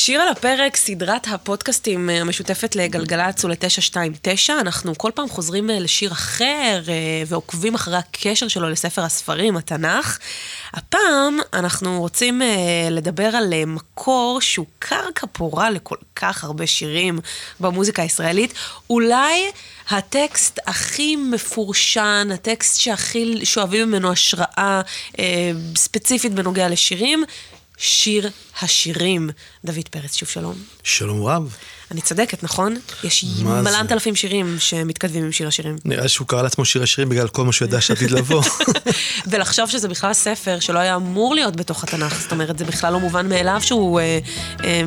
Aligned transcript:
שיר 0.00 0.20
על 0.20 0.28
הפרק, 0.28 0.76
סדרת 0.76 1.26
הפודקאסטים 1.30 2.10
אה, 2.10 2.20
המשותפת 2.20 2.76
לגלגלצ 2.76 3.44
ול-929. 3.44 4.50
אנחנו 4.60 4.98
כל 4.98 5.10
פעם 5.14 5.28
חוזרים 5.28 5.70
אה, 5.70 5.78
לשיר 5.78 6.12
אחר 6.12 6.82
אה, 6.88 7.22
ועוקבים 7.26 7.74
אחרי 7.74 7.96
הקשר 7.96 8.48
שלו 8.48 8.68
לספר 8.68 9.02
הספרים, 9.02 9.56
התנ"ך. 9.56 10.18
הפעם 10.74 11.38
אנחנו 11.52 12.00
רוצים 12.00 12.42
לדבר 12.90 13.36
על 13.36 13.64
מקור 13.66 14.40
שהוא 14.40 14.66
קרקע 14.78 15.26
פורה 15.32 15.70
לכל 15.70 15.96
כך 16.16 16.44
הרבה 16.44 16.66
שירים 16.66 17.18
במוזיקה 17.60 18.02
הישראלית. 18.02 18.54
אולי 18.90 19.50
הטקסט 19.90 20.58
הכי 20.66 21.16
מפורשן, 21.16 22.28
הטקסט 22.34 22.80
שהכי 22.80 23.46
שואבים 23.46 23.88
ממנו 23.88 24.12
השראה 24.12 24.80
ספציפית 25.76 26.32
בנוגע 26.34 26.68
לשירים. 26.68 27.24
שיר 27.80 28.30
השירים. 28.62 29.30
דוד 29.64 29.88
פרץ, 29.90 30.16
שוב 30.16 30.28
שלום. 30.28 30.54
שלום 30.82 31.24
רב. 31.24 31.56
אני 31.90 32.00
צודקת, 32.00 32.42
נכון? 32.42 32.76
יש 33.04 33.24
מלנת 33.42 33.92
אלפים 33.92 34.16
שירים 34.16 34.56
שמתכתבים 34.58 35.24
עם 35.24 35.32
שיר 35.32 35.48
השירים. 35.48 35.76
נראה 35.84 36.08
שהוא 36.08 36.26
קרא 36.26 36.42
לעצמו 36.42 36.64
שיר 36.64 36.82
השירים 36.82 37.08
בגלל 37.08 37.28
כל 37.28 37.44
מה 37.44 37.52
שהוא 37.52 37.68
ידע 37.68 37.80
שעתיד 37.80 38.10
לבוא. 38.10 38.42
ולחשוב 39.30 39.70
שזה 39.70 39.88
בכלל 39.88 40.12
ספר 40.12 40.60
שלא 40.60 40.78
היה 40.78 40.96
אמור 40.96 41.34
להיות 41.34 41.56
בתוך 41.56 41.84
התנ"ך, 41.84 42.20
זאת 42.20 42.32
אומרת, 42.32 42.58
זה 42.58 42.64
בכלל 42.64 42.92
לא 42.92 43.00
מובן 43.00 43.28
מאליו 43.28 43.60
שהוא 43.60 44.00
אה, 44.00 44.18
אה, 44.64 44.82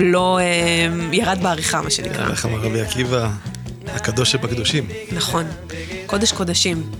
לא 0.00 0.38
אה, 0.38 0.44
ירד 1.12 1.38
בעריכה, 1.42 1.82
מה 1.82 1.90
שנקרא. 1.90 2.30
איך 2.30 2.46
אמר 2.46 2.58
רבי 2.58 2.80
עקיבא, 2.80 3.30
הקדוש 3.86 4.32
שבקדושים. 4.32 4.88
נכון, 5.12 5.46
קודש 6.06 6.32
קודשים. 6.32 6.90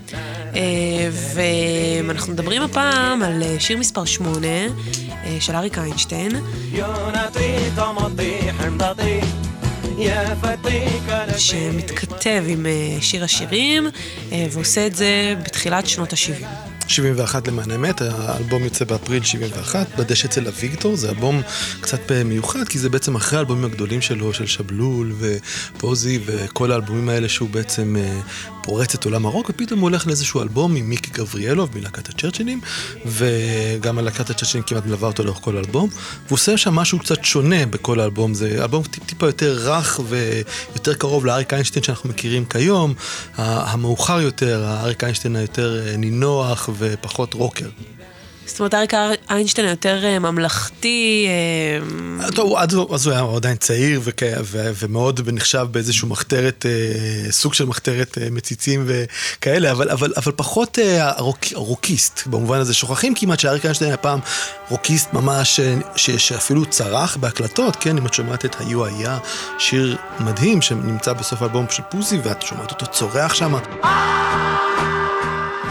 אה, 0.57 1.11
ואנחנו 1.35 2.33
מדברים 2.33 2.63
הפעם 2.63 3.23
על 3.23 3.43
אה, 3.43 3.57
שיר 3.59 3.79
מספר 3.79 4.05
8 4.05 4.47
אה, 4.47 4.67
של 5.41 5.57
אריק 5.57 5.79
איינשטיין. 5.79 6.33
שמתכתב 11.39 12.45
עם 12.47 12.67
שיר 13.01 13.25
השירים 13.25 13.87
ועושה 14.51 14.87
את 14.87 14.95
זה 14.95 15.35
בתחילת 15.45 15.87
שנות 15.87 16.13
ה-70. 16.13 16.45
71 16.89 17.49
למען 17.49 17.71
האמת, 17.71 18.01
האלבום 18.01 18.65
יוצא 18.65 18.85
באפריל 18.85 19.25
71, 19.25 19.87
בדש 19.99 20.25
אצל 20.25 20.49
אביגדור, 20.49 20.97
זה 20.97 21.09
אלבום 21.09 21.43
קצת 21.81 22.13
מיוחד, 22.25 22.69
כי 22.69 22.79
זה 22.79 22.89
בעצם 22.89 23.17
אחרי 23.17 23.39
האלבומים 23.39 23.65
הגדולים 23.65 24.01
שלו, 24.01 24.33
של 24.35 24.47
שבלול 24.47 25.13
ופוזי 25.19 26.19
וכל 26.27 26.73
האלבומים 26.73 27.09
האלה 27.09 27.29
שהוא 27.29 27.49
בעצם 27.51 27.97
פורץ 28.63 28.95
את 28.95 29.05
עולם 29.05 29.27
הרוק, 29.27 29.51
ופתאום 29.51 29.81
הוא 29.81 29.89
הולך 29.89 30.07
לאיזשהו 30.07 30.43
אלבום 30.43 30.77
עם 30.77 30.89
מיקי 30.89 31.11
גבריאלוב 31.11 31.71
מלהקת 31.79 32.09
הצ'רצ'ילים, 32.09 32.61
וגם 33.07 33.99
הלהקת 33.99 34.31
הצ'רצ'ילים 34.31 34.65
כמעט 34.67 34.87
מלווה 34.87 35.09
אותו 35.09 35.25
לאורך 35.25 35.39
כל 35.41 35.57
האלבום, 35.57 35.89
והוא 36.27 36.37
עושה 36.37 36.57
שם 36.57 36.75
משהו 36.75 36.99
קצת 36.99 37.25
שונה 37.25 37.67
בכל 37.67 38.01
האלבום, 38.01 38.35
זה 38.35 38.59
אלבום 38.63 38.83
טיפ, 38.83 39.05
טיפה 39.07 39.27
יותר 39.27 39.59
רך 39.61 40.01
ויותר 40.09 40.95
קרוב 40.95 41.27
לאריק 41.27 41.53
איינשטיין 41.53 41.83
שאנחנו 41.83 42.09
מכירים 42.09 42.45
כיום, 42.45 42.95
המאוחר 43.37 44.21
יותר, 44.21 44.65
האריק 44.65 45.05
איינשטיין 45.05 45.37
היותר 45.37 45.83
נינוח 45.99 46.69
ופחות 46.79 47.35
רוקר. 47.35 47.69
זאת 48.49 48.61
אומרת, 48.61 48.75
אריק 48.75 48.93
איינשטיין 49.31 49.69
יותר 49.69 50.05
אה, 50.05 50.19
ממלכתי. 50.19 51.27
אה, 52.21 52.31
טוב, 52.31 52.57
אז 52.93 53.07
הוא 53.07 53.15
היה 53.15 53.25
עדיין 53.37 53.57
צעיר 53.57 54.01
ומאוד 54.55 55.21
נחשב 55.33 55.67
באיזשהו 55.71 56.09
מחתרת, 56.09 56.67
אה, 56.67 57.33
סוג 57.33 57.55
של 57.55 57.65
מחתרת 57.65 58.19
מציצים 58.31 58.87
וכאלה, 58.87 59.71
אבל, 59.71 59.91
אבל, 59.91 60.13
אבל 60.17 60.33
פחות 60.37 60.79
הרוק, 60.99 61.39
הרוקיסט, 61.55 62.27
במובן 62.27 62.59
הזה 62.59 62.75
שוכחים 62.75 63.15
כמעט 63.15 63.41
שאריק 63.41 63.65
איינשטיין 63.65 63.91
היה 63.91 63.97
פעם 63.97 64.21
רוקיסט 64.69 65.13
ממש, 65.13 65.61
שאפילו 65.97 66.67
צרח 66.67 67.17
בהקלטות, 67.17 67.77
כן, 67.77 67.99
אם 67.99 68.07
את 68.07 68.15
שומעת 68.15 68.45
את 68.45 68.57
היו 68.61 68.85
היה, 68.85 69.19
שיר 69.59 69.97
מדהים 70.21 70.63
שנמצא 70.63 71.13
בסוף 71.13 71.43
האלבום 71.43 71.67
של 71.71 71.83
פוזי, 71.91 72.19
ואת 72.25 72.43
שומעת 72.43 72.71
אותו 72.71 72.87
צורח 72.87 73.35
שם. 73.35 73.55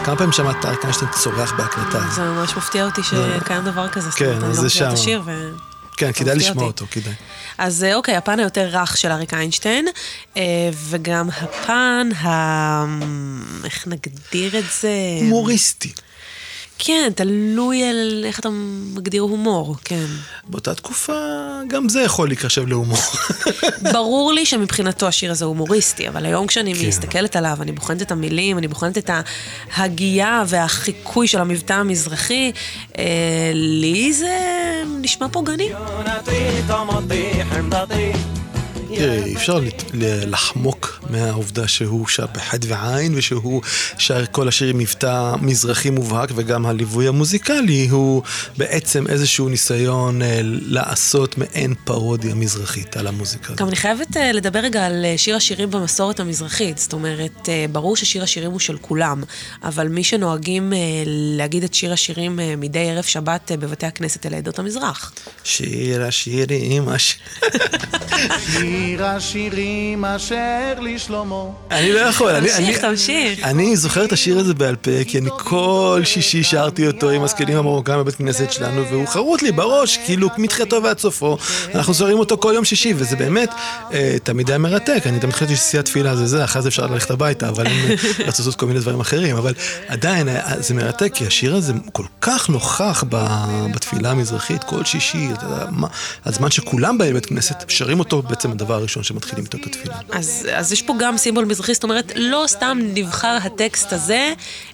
כמה 0.08 0.16
פעמים 0.16 0.32
שמעת 0.32 0.64
אריק 0.64 0.82
איינשטיין 0.82 1.10
צורח 1.10 1.52
בהקלטה? 1.52 2.00
זה 2.14 2.22
ממש 2.22 2.56
מפתיע 2.56 2.84
אותי 2.84 3.00
שקיים 3.02 3.64
דבר 3.64 3.88
כזה. 3.88 4.10
כן, 4.10 4.44
אז 4.44 4.56
זה 4.56 4.70
שם. 4.70 4.94
כן, 5.96 6.12
כדאי 6.12 6.36
לשמוע 6.36 6.64
אותו, 6.64 6.86
כדאי. 6.90 7.12
אז 7.58 7.84
אה, 7.84 7.94
אוקיי, 7.94 8.16
הפן 8.16 8.38
היותר 8.38 8.68
רך 8.72 8.96
של 8.96 9.10
אריק 9.10 9.34
איינשטיין, 9.34 9.86
אה, 10.36 10.42
וגם 10.72 11.28
הפן 11.30 12.08
ה... 12.22 12.28
איך 13.64 13.86
נגדיר 13.86 14.58
את 14.58 14.64
זה? 14.80 14.90
הומוריסטי. 15.20 15.92
כן, 16.78 17.10
תלוי 17.14 17.84
על 17.84 18.24
איך 18.26 18.40
אתה 18.40 18.48
מגדיר 18.94 19.22
הומור, 19.22 19.76
כן. 19.84 20.06
באותה 20.48 20.74
תקופה 20.74 21.12
גם 21.68 21.88
זה 21.88 22.02
יכול 22.02 22.28
להיחשב 22.28 22.66
להומור. 22.66 22.98
ברור 23.92 24.32
לי 24.32 24.46
שמבחינתו 24.46 25.06
השיר 25.06 25.30
הזה 25.30 25.44
הומוריסטי, 25.44 26.08
אבל 26.08 26.26
היום 26.26 26.46
כשאני 26.46 26.74
כן. 26.74 26.86
מסתכלת 26.88 27.36
עליו, 27.36 27.58
אני 27.60 27.72
בוחנת 27.72 28.02
את 28.02 28.12
המילים, 28.12 28.58
אני 28.58 28.68
בוחנת 28.68 28.98
את 28.98 29.10
ההגייה 29.74 30.44
והחיקוי 30.46 31.28
של 31.28 31.38
המבטא 31.38 31.72
המזרחי, 31.72 32.52
אה, 32.98 33.04
לי 33.54 34.12
זה 34.12 34.38
נשמע 35.00 35.28
פוגעני. 35.28 35.68
תראי, 38.96 39.24
אי 39.24 39.34
אפשר 39.34 39.60
לחמוק 40.26 41.04
מהעובדה 41.10 41.68
שהוא 41.68 42.08
שר 42.08 42.26
בחד 42.34 42.58
ועין, 42.62 43.14
ושהוא 43.16 43.62
שר 43.98 44.24
כל 44.26 44.48
השיר 44.48 44.68
עם 44.68 44.78
מבטא 44.78 45.34
מזרחי 45.40 45.90
מובהק, 45.90 46.30
וגם 46.34 46.66
הליווי 46.66 47.08
המוזיקלי 47.08 47.88
הוא 47.90 48.22
בעצם 48.56 49.06
איזשהו 49.06 49.48
ניסיון 49.48 50.22
אה, 50.22 50.40
לעשות 50.42 51.38
מעין 51.38 51.74
פרודיה 51.84 52.34
מזרחית 52.34 52.96
על 52.96 53.06
המוזיקה. 53.06 53.54
גם 53.54 53.68
אני 53.68 53.76
חייבת 53.76 54.16
אה, 54.16 54.32
לדבר 54.32 54.58
רגע 54.58 54.86
על 54.86 55.04
אה, 55.04 55.18
שיר 55.18 55.36
השירים 55.36 55.70
במסורת 55.70 56.20
המזרחית. 56.20 56.78
זאת 56.78 56.92
אומרת, 56.92 57.48
ברור 57.72 57.96
ששיר 57.96 58.22
השירים 58.22 58.50
הוא 58.50 58.60
של 58.60 58.76
כולם, 58.80 59.22
אבל 59.62 59.88
מי 59.88 60.04
שנוהגים 60.04 60.72
להגיד 61.06 61.64
את 61.64 61.74
שיר 61.74 61.92
השירים 61.92 62.38
מדי 62.58 62.90
ערב 62.90 63.04
שבת 63.04 63.52
בבתי 63.52 63.86
הכנסת 63.86 64.26
אלה 64.26 64.36
עדות 64.36 64.58
המזרח. 64.58 65.12
שיר 65.44 66.02
השירים, 66.02 66.88
השיר... 66.88 67.18
שיר 68.78 69.04
השירים 69.04 70.04
אשר 70.04 70.74
לשלמה. 70.80 71.44
אני 71.70 71.92
לא 71.92 71.98
יכול, 71.98 72.30
אני... 72.30 72.48
תמשיך, 72.48 72.78
תמשיך. 72.78 73.44
אני 73.44 73.76
זוכר 73.76 74.04
את 74.04 74.12
השיר 74.12 74.38
הזה 74.38 74.54
בעל 74.54 74.76
פה, 74.76 74.90
כי 75.06 75.18
אני 75.18 75.30
כל 75.38 76.00
שישי 76.04 76.42
שרתי 76.42 76.86
אותו 76.86 77.10
עם 77.10 77.22
הזקנים 77.22 77.56
המרוקאים 77.56 77.98
בבית 77.98 78.14
כנסת 78.14 78.52
שלנו, 78.52 78.86
והוא 78.90 79.06
חרוט 79.06 79.42
לי 79.42 79.52
בראש, 79.52 79.98
כאילו 80.06 80.28
מתחילתו 80.38 80.82
ועד 80.82 80.98
סופו. 80.98 81.36
אנחנו 81.74 81.94
זוהרים 81.94 82.18
אותו 82.18 82.38
כל 82.38 82.52
יום 82.54 82.64
שישי, 82.64 82.94
וזה 82.96 83.16
באמת 83.16 83.50
אה, 83.92 84.16
תמיד 84.22 84.48
היה 84.48 84.58
מרתק. 84.58 85.02
אני 85.06 85.20
תמיד 85.20 85.34
חשבתי 85.34 85.56
ששיא 85.56 85.80
התפילה 85.80 86.16
זה 86.16 86.26
זה, 86.26 86.44
אחרי 86.44 86.62
זה 86.62 86.68
אפשר 86.68 86.86
ללכת 86.86 87.10
הביתה, 87.10 87.48
אבל 87.48 87.66
הם 87.66 87.90
רצו 88.26 88.42
לעשות 88.42 88.54
כל 88.54 88.66
מיני 88.66 88.80
דברים 88.80 89.00
אחרים. 89.00 89.36
אבל 89.36 89.54
עדיין, 89.88 90.28
אה, 90.28 90.54
זה 90.58 90.74
מרתק, 90.74 91.10
כי 91.14 91.26
השיר 91.26 91.56
הזה 91.56 91.72
כל 91.92 92.04
כך 92.20 92.48
נוכח 92.48 93.04
בתפילה 93.74 94.10
המזרחית, 94.10 94.64
כל 94.64 94.84
שישי, 94.84 95.28
הזמן 96.24 96.50
שכולם 96.50 96.98
באים 96.98 97.10
לבית 97.10 97.26
כנסת, 97.26 97.64
שרים 97.68 97.98
אותו 97.98 98.22
בעצם 98.22 98.50
הדבר 98.50 98.67
הראשון 98.74 99.02
שמתחילים 99.02 99.44
איתו 99.44 99.58
את 99.58 99.66
התפילה. 99.66 99.94
אז, 100.10 100.48
אז 100.52 100.72
יש 100.72 100.82
פה 100.82 100.94
גם 100.98 101.16
סימבול 101.16 101.44
מזרחי, 101.44 101.74
זאת 101.74 101.84
אומרת, 101.84 102.12
לא 102.16 102.44
סתם 102.46 102.78
נבחר 102.94 103.38
הטקסט 103.42 103.92
הזה 103.92 104.32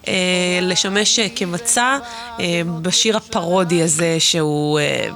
אה, 0.09 0.59
לשמש 0.62 1.21
כמצע 1.37 1.99
אה, 2.41 2.62
בשיר 2.83 3.16
הפרודי 3.16 3.83
הזה 3.83 4.16
שהוא... 4.19 4.78
אה, 4.81 5.09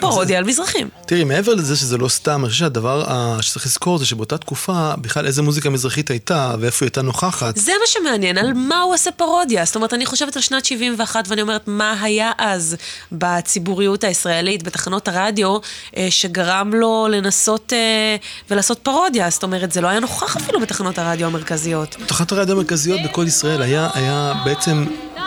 פרודיה 0.00 0.38
על 0.38 0.44
מזרחים. 0.44 0.88
תראי, 1.06 1.24
מעבר 1.24 1.54
לזה 1.54 1.76
שזה 1.76 1.98
לא 1.98 2.08
סתם, 2.08 2.40
אני 2.40 2.48
חושב 2.48 2.60
שהדבר 2.60 3.04
שצריך 3.40 3.66
לזכור 3.66 3.98
זה 3.98 4.06
שבאותה 4.06 4.38
תקופה, 4.38 4.92
בכלל 4.98 5.26
איזה 5.26 5.42
מוזיקה 5.42 5.70
מזרחית 5.70 6.10
הייתה 6.10 6.54
ואיפה 6.60 6.84
היא 6.84 6.86
הייתה 6.86 7.02
נוכחת. 7.02 7.56
זה 7.56 7.72
מה 7.80 7.86
שמעניין, 7.86 8.38
על 8.38 8.52
מה 8.52 8.80
הוא 8.80 8.94
עושה 8.94 9.10
פרודיה. 9.10 9.64
זאת 9.64 9.76
אומרת, 9.76 9.94
אני 9.94 10.06
חושבת 10.06 10.36
על 10.36 10.42
שנת 10.42 10.64
71 10.64 11.24
ואני 11.28 11.42
אומרת, 11.42 11.62
מה 11.66 11.96
היה 12.02 12.32
אז 12.38 12.76
בציבוריות 13.12 14.04
הישראלית, 14.04 14.62
בתחנות 14.62 15.08
הרדיו, 15.08 15.58
אה, 15.96 16.06
שגרם 16.10 16.74
לו 16.74 17.06
לנסות 17.10 17.72
אה, 17.72 18.16
ולעשות 18.50 18.78
פרודיה. 18.78 19.30
זאת 19.30 19.42
אומרת, 19.42 19.72
זה 19.72 19.80
לא 19.80 19.88
היה 19.88 20.00
נוכח 20.00 20.36
אפילו 20.36 20.60
בתחנות 20.60 20.98
הרדיו 20.98 21.26
המרכזיות. 21.26 21.96
תחנות 22.06 22.32
הרדיו 22.32 22.54
המרכזיות 22.54 23.00
בכל 23.04 23.24
ישראל 23.26 23.62
היה, 23.62 23.90
היה 23.94 24.32
בעצם... 24.44 24.84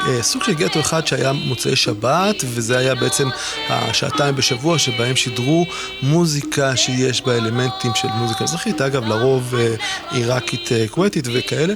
אה, 0.08 0.24
סוג 0.24 0.44
של 0.44 0.54
גטו 0.54 0.80
אחד 0.80 1.08
שהיה 1.08 1.32
מוצאי 1.34 1.76
שבת, 1.76 2.36
וזה 2.46 2.78
היה 2.78 2.96
בעצם 2.96 3.30
השעתיים 3.70 4.36
בשבוע 4.46 4.80
שבהם 4.80 5.16
שידרו 5.16 5.66
מוזיקה 6.02 6.76
שיש 6.76 7.22
בה 7.22 7.38
אלמנטים 7.38 7.92
של 7.96 8.08
מוזיקה 8.08 8.44
מזרחית, 8.44 8.82
אגב, 8.82 9.08
לרוב 9.08 9.56
אה, 9.56 9.76
עיראקית 10.12 10.72
אה, 10.72 10.88
כווייתית 10.88 11.28
וכאלה, 11.34 11.74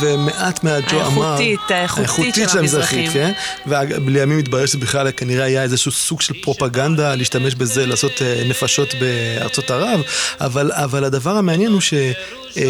ומעט 0.00 0.64
מעט 0.64 0.84
ג'ו 0.90 1.06
אמר... 1.06 1.24
האיכותית, 1.24 1.70
האיכותית 1.70 2.48
של 2.48 2.58
המזרחים. 2.58 3.10
כן? 3.10 3.32
ולימים 3.66 4.38
התברר 4.38 4.66
שזה 4.66 4.78
בכלל 4.78 5.10
כנראה 5.10 5.44
היה 5.44 5.62
איזשהו 5.62 5.92
סוג 5.92 6.20
של 6.20 6.34
פרופגנדה, 6.42 7.14
להשתמש 7.14 7.54
בזה, 7.54 7.86
לעשות 7.86 8.12
נפשות 8.48 8.94
בארצות 9.00 9.70
ערב, 9.70 10.00
אבל, 10.40 10.72
אבל 10.72 11.04
הדבר 11.04 11.36
המעניין 11.36 11.72
הוא 11.72 11.80
ש... 11.80 11.94
אה, 12.56 12.62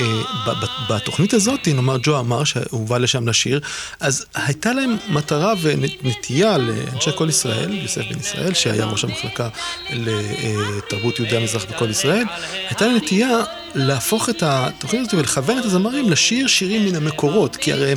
אה, 0.00 0.54
בתוכנית 0.90 1.34
הזאת, 1.34 1.68
נאמר 1.68 1.96
ג'ו 2.02 2.18
אמר 2.18 2.44
שהוא 2.44 2.88
בא 2.88 2.98
לשם 2.98 3.28
לשיר, 3.28 3.60
אז 4.00 4.26
הייתה 4.34 4.72
להם 4.72 4.96
מטרה 5.08 5.54
ונטייה 5.62 6.58
לאנשי 6.58 7.10
כל 7.14 7.28
ישראל, 7.28 7.72
יוסף 7.72 8.02
בן 8.10 8.18
ישראל, 8.18 8.54
שהיה 8.54 8.84
ראש 8.84 9.04
המחלקה 9.04 9.48
לתרבות 9.90 11.18
יהודי 11.18 11.36
המזרח 11.36 11.64
בכל 11.64 11.90
ישראל, 11.90 12.24
הייתה 12.68 12.86
להם 12.86 12.96
נטייה 12.96 13.38
להפוך 13.74 14.28
את 14.28 14.42
התוכנית 14.42 15.02
הזאת 15.02 15.14
ולכוון 15.14 15.58
את 15.58 15.64
הזמרים 15.64 16.10
לשיר 16.10 16.46
שירים 16.46 16.84
מן 16.84 16.94
המקורות, 16.94 17.56
כי 17.56 17.72
הרי 17.72 17.94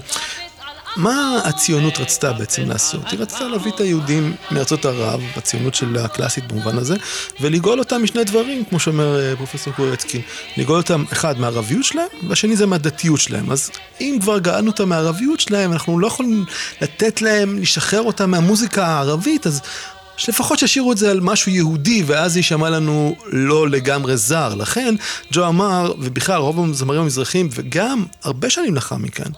מה 0.96 1.42
הציונות 1.44 1.98
רצתה 2.00 2.34
בעצם 2.34 2.70
לעשות? 2.70 3.12
היא 3.12 3.20
רצתה 3.20 3.48
להביא 3.48 3.72
את 3.72 3.80
היהודים 3.80 4.36
מארצות 4.52 4.86
ערב, 4.86 5.22
הציונות 5.36 5.76
של 5.76 5.98
הקלאסית 5.98 6.48
במובן 6.48 6.78
הזה, 6.78 6.96
ולגאול 7.42 7.80
אותם 7.80 8.04
משני 8.04 8.24
דברים, 8.24 8.66
כמו 8.66 8.80
שאומר 8.80 9.20
אה, 9.20 9.36
פרופסור 9.36 9.74
קורצקי. 9.74 10.22
לגאול 10.58 10.78
אותם, 10.78 11.04
אחד, 11.14 11.40
מהערביות 11.40 11.84
שלהם, 11.84 12.08
והשני 12.28 12.56
זה 12.56 12.66
מהדתיות 12.66 13.20
שלהם. 13.20 13.52
אז 13.52 13.72
אם 14.02 14.18
כבר 14.22 14.40
גאלנו 14.40 14.72
אותם 14.72 14.90
מהערביות 14.90 15.40
שלהם, 15.40 15.72
אנחנו 15.72 16.00
לא 16.00 16.08
יכולים 16.08 16.46
לתת 16.82 17.22
להם, 17.22 17.60
לשחרר 17.60 18.02
אותם 18.02 18.32
מהמוזיקה 18.32 18.88
הערבית, 18.88 19.48
אז 19.48 19.62
שלפחות 20.18 20.60
שישירו 20.60 20.92
את 20.92 20.98
זה 20.98 21.12
על 21.12 21.20
משהו 21.20 21.52
יהודי, 21.52 22.04
ואז 22.06 22.34
זה 22.34 22.40
יישמע 22.40 22.70
לנו 22.70 23.16
לא 23.26 23.70
לגמרי 23.70 24.18
זר. 24.18 24.56
לכן, 24.56 24.96
ג'ו 25.32 25.48
אמר, 25.48 25.94
ובכלל 26.00 26.40
רוב 26.40 26.70
הזמרים 26.70 27.02
המזרחים, 27.02 27.50
וגם 27.52 28.06
הרבה 28.24 28.50
שנים 28.50 28.76
לאחר 28.76 28.96
מכן, 28.96 29.30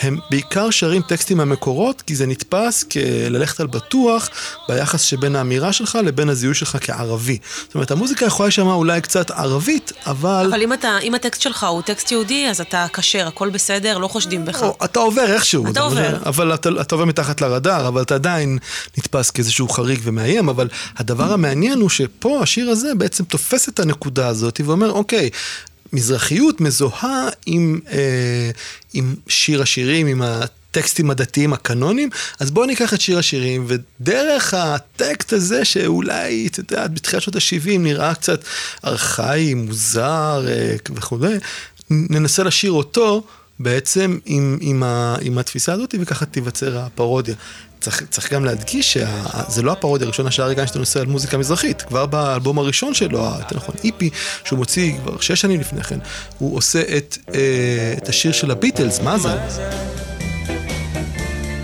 הם 0.00 0.18
בעיקר 0.30 0.70
שרים 0.70 1.02
טקסטים 1.02 1.36
מהמקורות, 1.36 2.02
כי 2.02 2.16
זה 2.16 2.26
נתפס 2.26 2.82
כללכת 2.82 3.60
על 3.60 3.66
בטוח 3.66 4.30
ביחס 4.68 5.02
שבין 5.02 5.36
האמירה 5.36 5.72
שלך 5.72 5.98
לבין 6.04 6.28
הזיהוי 6.28 6.54
שלך 6.54 6.78
כערבי. 6.80 7.38
זאת 7.66 7.74
אומרת, 7.74 7.90
המוזיקה 7.90 8.26
יכולה 8.26 8.46
להישמע 8.46 8.72
אולי 8.72 9.00
קצת 9.00 9.30
ערבית, 9.30 9.92
אבל... 10.06 10.46
אבל 10.50 10.62
אם, 10.62 10.72
אתה, 10.72 10.98
אם 10.98 11.14
הטקסט 11.14 11.42
שלך 11.42 11.64
הוא 11.64 11.82
טקסט 11.82 12.12
יהודי, 12.12 12.46
אז 12.50 12.60
אתה 12.60 12.86
כשר, 12.92 13.26
הכל 13.26 13.50
בסדר, 13.50 13.98
לא 13.98 14.08
חושדים 14.08 14.44
בך. 14.44 14.62
או, 14.62 14.76
אתה 14.84 15.00
עובר 15.00 15.34
איכשהו. 15.34 15.70
אתה 15.70 15.80
עובר. 15.80 16.16
אבל 16.26 16.54
אתה, 16.54 16.68
אתה 16.80 16.94
עובר 16.94 17.04
מתחת 17.04 17.40
לרדאר, 17.40 17.88
אבל 17.88 18.02
אתה 18.02 18.14
עדיין 18.14 18.58
נתפס 18.98 19.30
כאיזשהו 19.30 19.68
חריג 19.68 20.00
ומאיים, 20.02 20.48
אבל 20.48 20.68
הדבר 20.96 21.32
המעניין 21.32 21.80
הוא 21.80 21.88
שפה 21.88 22.40
השיר 22.42 22.70
הזה 22.70 22.94
בעצם 22.94 23.24
תופס 23.24 23.68
את 23.68 23.80
הנקודה 23.80 24.28
הזאת 24.28 24.60
ואומר, 24.64 24.90
אוקיי, 24.90 25.30
מזרחיות 25.92 26.60
מזוהה 26.60 27.28
עם, 27.46 27.80
אה, 27.90 28.50
עם 28.94 29.14
שיר 29.28 29.62
השירים, 29.62 30.06
עם 30.06 30.22
הטקסטים 30.22 31.10
הדתיים 31.10 31.52
הקנונים, 31.52 32.10
אז 32.40 32.50
בואו 32.50 32.66
ניקח 32.66 32.94
את 32.94 33.00
שיר 33.00 33.18
השירים, 33.18 33.66
ודרך 33.68 34.54
הטקסט 34.54 35.32
הזה, 35.32 35.64
שאולי, 35.64 36.46
את 36.46 36.58
יודעת, 36.58 36.94
בתחילת 36.94 37.22
שנות 37.22 37.36
ה-70 37.36 37.78
נראה 37.78 38.14
קצת 38.14 38.44
ארכאי, 38.84 39.54
מוזר 39.54 40.44
אה, 40.48 40.76
וכו', 40.94 41.18
ננסה 41.90 42.42
לשיר 42.42 42.72
אותו. 42.72 43.22
בעצם 43.60 44.18
עם, 44.24 44.58
עם, 44.60 44.82
ה, 44.82 45.16
עם 45.20 45.38
התפיסה 45.38 45.72
הזאת, 45.72 45.94
וככה 46.00 46.26
תיווצר 46.26 46.78
הפרודיה. 46.78 47.34
צריך, 47.80 48.02
צריך 48.10 48.32
גם 48.32 48.44
להדגיש 48.44 48.92
שזה 48.92 49.62
לא 49.62 49.72
הפרודיה 49.72 50.06
הראשונה 50.06 50.30
של 50.30 50.42
אריק 50.42 50.58
איינשטיין 50.58 50.80
עושה 50.80 51.00
על 51.00 51.06
מוזיקה 51.06 51.38
מזרחית. 51.38 51.82
כבר 51.82 52.06
באלבום 52.06 52.58
הראשון 52.58 52.94
שלו, 52.94 53.18
יותר 53.38 53.56
נכון, 53.56 53.74
איפי, 53.84 54.10
שהוא 54.44 54.58
מוציא 54.58 54.98
כבר 54.98 55.20
שש 55.20 55.40
שנים 55.40 55.60
לפני 55.60 55.82
כן, 55.82 55.98
הוא 56.38 56.56
עושה 56.56 56.82
את, 56.96 57.18
אה, 57.34 57.94
את 57.98 58.08
השיר 58.08 58.32
של 58.32 58.50
הביטלס, 58.50 59.00
מה 59.00 59.18
זה? 59.18 59.28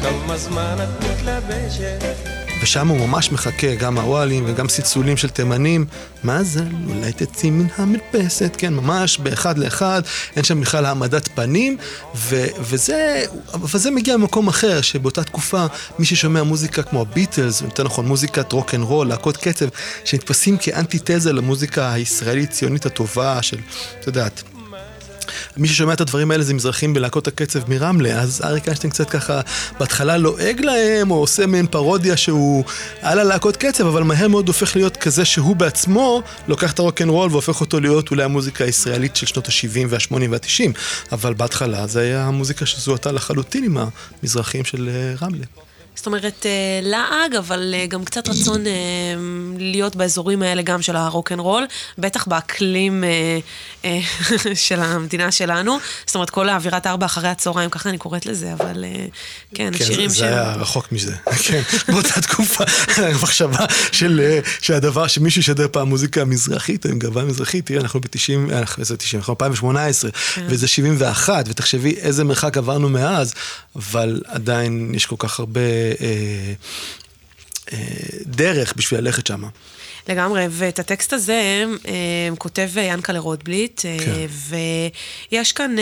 כמה 0.01 0.37
זמן 0.37 0.77
את 0.83 1.05
מתלבשת 1.05 2.34
ושם 2.63 2.89
הוא 2.89 3.09
ממש 3.09 3.33
מחכה, 3.33 3.75
גם 3.75 3.99
הוואלים 3.99 4.45
וגם 4.47 4.67
צלצולים 4.67 5.17
של 5.17 5.29
תימנים. 5.29 5.87
מזל, 6.25 6.65
אולי 6.89 7.13
תצאי 7.13 7.51
מן 7.51 7.67
המרפסת, 7.77 8.57
כן, 8.59 8.75
ממש 8.75 9.19
באחד 9.19 9.59
לאחד, 9.59 10.03
אין 10.37 10.45
שם 10.45 10.61
בכלל 10.61 10.87
העמדת 10.87 11.29
פנים, 11.35 11.77
ו- 12.17 12.47
וזה, 12.61 13.25
אבל 13.55 13.79
זה 13.79 13.91
מגיע 13.91 14.17
ממקום 14.17 14.49
אחר, 14.49 14.81
שבאותה 14.81 15.25
תקופה 15.25 15.67
מי 15.99 16.05
ששומע 16.05 16.43
מוזיקה 16.43 16.83
כמו 16.83 17.01
הביטלס, 17.01 17.61
יותר 17.61 17.85
נכון 17.85 18.07
מוזיקת 18.07 18.53
rock 18.53 18.75
and 18.75 18.83
roll, 18.83 19.07
להקות 19.07 19.37
קצב, 19.37 19.67
שנתפסים 20.05 20.57
כאנטיתזה 20.57 21.33
למוזיקה 21.33 21.93
הישראלית-ציונית 21.93 22.87
הטובה 22.87 23.43
של, 23.43 23.59
את 24.01 24.07
יודעת, 24.07 24.43
מי 25.57 25.69
ששומע 25.69 25.93
את 25.93 26.01
הדברים 26.01 26.31
האלה 26.31 26.43
זה 26.43 26.55
מזרחים 26.55 26.95
בלהקות 26.95 27.29
הקצב 27.29 27.71
מרמלה, 27.71 28.21
אז 28.21 28.43
אריק 28.45 28.67
איינשטיין 28.67 28.91
קצת 28.91 29.11
ככה 29.11 29.41
בהתחלה 29.79 30.17
לועג 30.17 30.61
להם, 30.61 31.11
או 31.11 31.17
עושה 31.17 31.47
מעין 31.47 31.67
פרודיה 31.67 32.17
שהוא 32.17 32.65
על 33.03 33.19
הלהקות 33.19 33.57
קצב, 33.57 33.87
אבל 33.87 34.03
מהר 34.03 34.29
מאוד 34.29 34.49
הופך 34.49 34.77
להיות 34.77 34.97
כזה 34.97 35.25
שהוא 35.25 35.57
בעצמו 35.57 36.23
לוקח 36.49 36.73
את 36.73 36.79
הרוקנרול 36.79 37.31
והופך 37.31 37.61
אותו 37.61 37.81
להיות 37.81 38.11
אולי 38.11 38.25
המוזיקה 38.25 38.65
הישראלית 38.65 39.17
של 39.17 39.27
שנות 39.27 39.49
ה-70 39.49 39.87
וה-80 39.89 40.31
וה-90, 40.31 40.79
אבל 41.13 41.35
בהתחלה 41.35 41.87
זה 41.87 42.01
היה 42.01 42.25
המוזיקה 42.25 42.67
שזוהתה 42.67 43.13
לחלוטין 43.13 43.65
עם 43.65 43.77
המזרחים 44.23 44.65
של 44.65 44.89
אה, 44.89 45.15
רמלה. 45.27 45.45
זאת 45.95 46.07
אומרת, 46.07 46.47
אה, 46.47 46.81
לעג, 46.83 47.35
אבל 47.39 47.75
אה, 47.75 47.87
גם 47.87 48.05
קצת 48.05 48.29
רצון 48.29 48.67
אה, 48.67 48.73
להיות 49.59 49.97
באזורים 49.97 50.43
האלה 50.43 50.63
גם 50.63 50.83
של 50.83 50.97
הרוקנרול, 50.97 51.67
בטח 51.99 52.27
באקלים 52.27 53.05
של 54.55 54.81
המדינה 54.81 55.33
שלנו. 55.33 55.79
זאת 56.07 56.15
אומרת, 56.15 56.31
כל 56.31 56.49
האווירת 56.49 56.87
ארבע 56.87 57.07
אחרי 57.07 57.29
הצהריים, 57.29 57.71
ככה 57.71 57.89
אני 57.89 57.99
קוראת 57.99 58.27
לזה, 58.27 58.53
אבל 58.53 58.85
כן, 59.55 59.71
כן 59.73 59.85
שירים 59.85 59.95
שהם... 59.95 60.09
כן, 60.09 60.09
זה 60.09 60.29
היה 60.29 60.55
רחוק 60.55 60.93
מזה, 60.93 61.15
כן, 61.47 61.63
באותה 61.89 62.21
תקופה, 62.21 62.65
המחשבה 63.03 63.65
של 63.93 64.39
שהדבר, 64.61 65.07
שמישהו 65.07 65.41
ישדר 65.41 65.67
פעם 65.73 65.89
מוזיקה 65.89 66.25
מזרחית, 66.25 66.87
עם 66.87 66.99
גאווה 66.99 67.25
מזרחית, 67.25 67.67
תראה, 67.67 67.81
אנחנו 67.81 68.01
ב-90, 68.01 68.55
איזה 68.79 68.97
90, 68.97 69.21
אנחנו 69.21 69.35
ב-2018, 69.35 70.11
כן. 70.35 70.47
וזה 70.49 70.69
71, 70.69 71.45
ותחשבי 71.49 71.95
איזה 71.99 72.25
מרחק 72.25 72.57
עברנו 72.57 72.89
מאז, 72.89 73.35
אבל 73.77 74.21
עדיין 74.27 74.93
יש 74.95 75.07
כל 75.07 75.17
כך 75.19 75.41
הרבה... 75.41 75.61
אה, 76.01 76.53
אה, 77.73 77.79
דרך 78.27 78.75
בשביל 78.77 79.01
ללכת 79.01 79.27
שם. 79.27 79.43
לגמרי, 80.09 80.47
ואת 80.51 80.79
הטקסט 80.79 81.13
הזה 81.13 81.65
אה, 81.89 82.29
כותב 82.39 82.71
ינקלה 82.77 83.19
רוטבליט, 83.19 83.81
כן. 83.81 84.27
ויש 85.31 85.53
כאן 85.53 85.77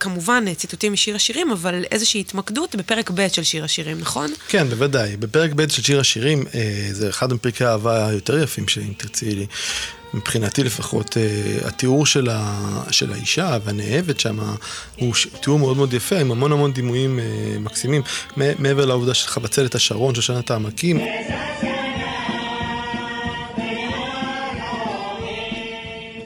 כמובן 0.00 0.54
ציטוטים 0.54 0.92
משיר 0.92 1.16
השירים, 1.16 1.50
אבל 1.50 1.84
איזושהי 1.90 2.20
התמקדות 2.20 2.74
בפרק 2.74 3.10
ב' 3.10 3.28
של 3.28 3.42
שיר 3.42 3.64
השירים, 3.64 3.98
נכון? 3.98 4.30
כן, 4.48 4.68
בוודאי. 4.68 5.16
בפרק 5.16 5.50
ב' 5.52 5.68
של 5.68 5.82
שיר 5.82 6.00
השירים, 6.00 6.44
זה 6.92 7.08
אחד 7.08 7.32
מפרקי 7.32 7.64
האהבה 7.64 8.08
היותר 8.08 8.42
יפים, 8.42 8.68
שאם 8.68 8.92
תרצי 8.96 9.34
לי. 9.34 9.46
מבחינתי 10.14 10.64
לפחות, 10.64 11.16
אה, 11.16 11.68
התיאור 11.68 12.06
של, 12.06 12.28
ה, 12.30 12.82
של 12.90 13.12
האישה 13.12 13.58
והנאהבת 13.64 14.20
שם 14.20 14.38
הוא 14.96 15.14
תיאור 15.40 15.58
מאוד 15.58 15.76
מאוד 15.76 15.94
יפה, 15.94 16.18
עם 16.18 16.30
המון 16.30 16.52
המון 16.52 16.72
דימויים 16.72 17.18
אה, 17.18 17.24
מקסימים, 17.60 18.02
מעבר 18.36 18.84
לעובדה 18.84 19.14
של 19.14 19.28
חבצלת 19.28 19.74
השרון, 19.74 20.14
של 20.14 20.20
שנת 20.20 20.50
העמקים. 20.50 21.00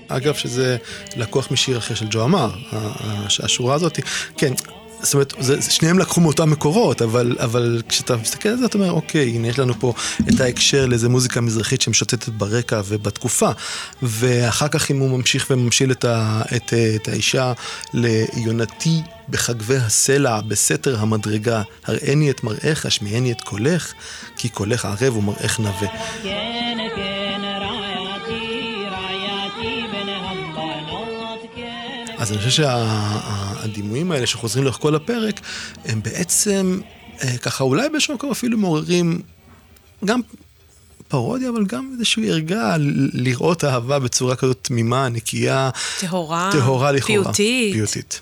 אגב, 0.08 0.34
שזה 0.34 0.76
לקוח 1.16 1.50
משיר 1.50 1.78
אחר 1.78 1.94
של 1.94 2.06
ג'ו 2.10 2.24
אמר, 2.24 2.50
השורה 3.42 3.74
הזאת, 3.74 4.00
כן, 4.36 4.52
זאת 5.02 5.14
אומרת, 5.14 5.35
זה, 5.38 5.62
שניהם 5.62 5.99
לקחו 5.99 6.21
מאותם 6.21 6.50
מקורות, 6.50 7.02
אבל, 7.02 7.37
אבל 7.40 7.82
כשאתה 7.88 8.16
מסתכל 8.16 8.49
על 8.49 8.59
זה, 8.59 8.64
אתה 8.64 8.78
אומר, 8.78 8.92
אוקיי, 8.92 9.28
הנה 9.28 9.49
יש 9.49 9.59
לנו 9.59 9.75
פה 9.80 9.92
את 10.28 10.40
ההקשר 10.40 10.87
לאיזה 10.87 11.09
מוזיקה 11.09 11.40
מזרחית 11.40 11.82
שמשוטטת 11.82 12.28
ברקע 12.28 12.80
ובתקופה, 12.88 13.50
ואחר 14.02 14.68
כך 14.68 14.90
אם 14.90 14.99
הוא 14.99 15.18
ממשיך 15.18 15.47
וממשיל 15.50 15.92
את, 15.92 16.04
ה, 16.04 16.42
את, 16.56 16.73
את 16.94 17.09
האישה 17.09 17.52
ליונתי 17.92 19.00
בחגבי 19.28 19.76
הסלע, 19.76 20.40
בסתר 20.40 21.00
המדרגה, 21.00 21.62
הראני 21.87 22.30
את 22.30 22.44
מראיך, 22.44 22.87
השמיעני 22.87 23.32
את 23.32 23.40
קולך, 23.40 23.92
כי 24.37 24.49
קולך 24.49 24.85
ערב 24.85 25.16
ומראיך 25.16 25.59
נווה. 25.59 25.88
כן, 26.23 26.78
כן. 26.97 27.23
אז 32.23 32.32
אני 32.32 32.38
חושב 32.38 32.50
שהדימויים 32.50 33.51
שה, 33.62 34.14
האלה 34.14 34.26
שחוזרים 34.26 34.64
לאורך 34.64 34.78
כל 34.78 34.95
הפרק, 34.95 35.40
הם 35.85 36.02
בעצם 36.02 36.81
אה, 37.23 37.38
ככה 37.38 37.64
אולי 37.64 37.88
באיזשהו 37.88 38.14
מקום 38.14 38.31
אפילו 38.31 38.59
מעוררים 38.59 39.21
גם 40.04 40.21
פרודיה, 41.09 41.49
אבל 41.49 41.64
גם 41.64 41.90
איזושהי 41.92 42.31
ערגה 42.31 42.76
לראות 43.12 43.64
אהבה 43.64 43.99
בצורה 43.99 44.37
כזאת 44.37 44.59
תמימה, 44.62 45.09
נקייה. 45.09 45.71
טהורה. 46.00 46.50
טהורה 46.52 46.92
לכאורה. 46.92 47.23
פיוטית. 47.23 47.75
פיוטית. 47.75 48.21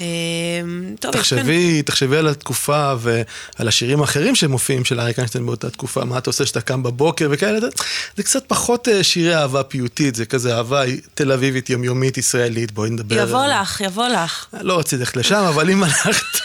אמ, 0.00 0.94
טוב, 1.00 1.12
תחשבי, 1.12 1.72
כאן... 1.76 1.82
תחשבי 1.82 2.16
על 2.16 2.28
התקופה 2.28 2.94
ועל 2.98 3.68
השירים 3.68 4.00
האחרים 4.00 4.34
שמופיעים 4.34 4.84
של 4.84 5.00
אריק 5.00 5.18
איינשטיין 5.18 5.46
באותה 5.46 5.70
תקופה, 5.70 6.04
מה 6.04 6.18
אתה 6.18 6.30
עושה 6.30 6.46
שאתה 6.46 6.60
קם 6.60 6.82
בבוקר 6.82 7.28
וכאלה, 7.30 7.60
זה, 7.60 7.68
זה 8.16 8.22
קצת 8.22 8.44
פחות 8.46 8.88
אה, 8.88 9.04
שירי 9.04 9.36
אהבה 9.36 9.62
פיוטית, 9.62 10.14
זה 10.14 10.26
כזה 10.26 10.56
אהבה 10.56 10.82
תל 11.14 11.32
אביבית, 11.32 11.70
יומיומית, 11.70 12.18
ישראלית, 12.18 12.72
בואי 12.72 12.90
נדבר. 12.90 13.22
יבוא 13.22 13.42
על... 13.42 13.60
לך, 13.60 13.80
יבוא 13.80 14.08
לך. 14.08 14.46
לא 14.60 14.78
רציתי 14.78 14.96
ללכת 14.96 15.16
לשם, 15.16 15.44
אבל 15.48 15.70
אם 15.70 15.82
הלכת... 15.82 16.38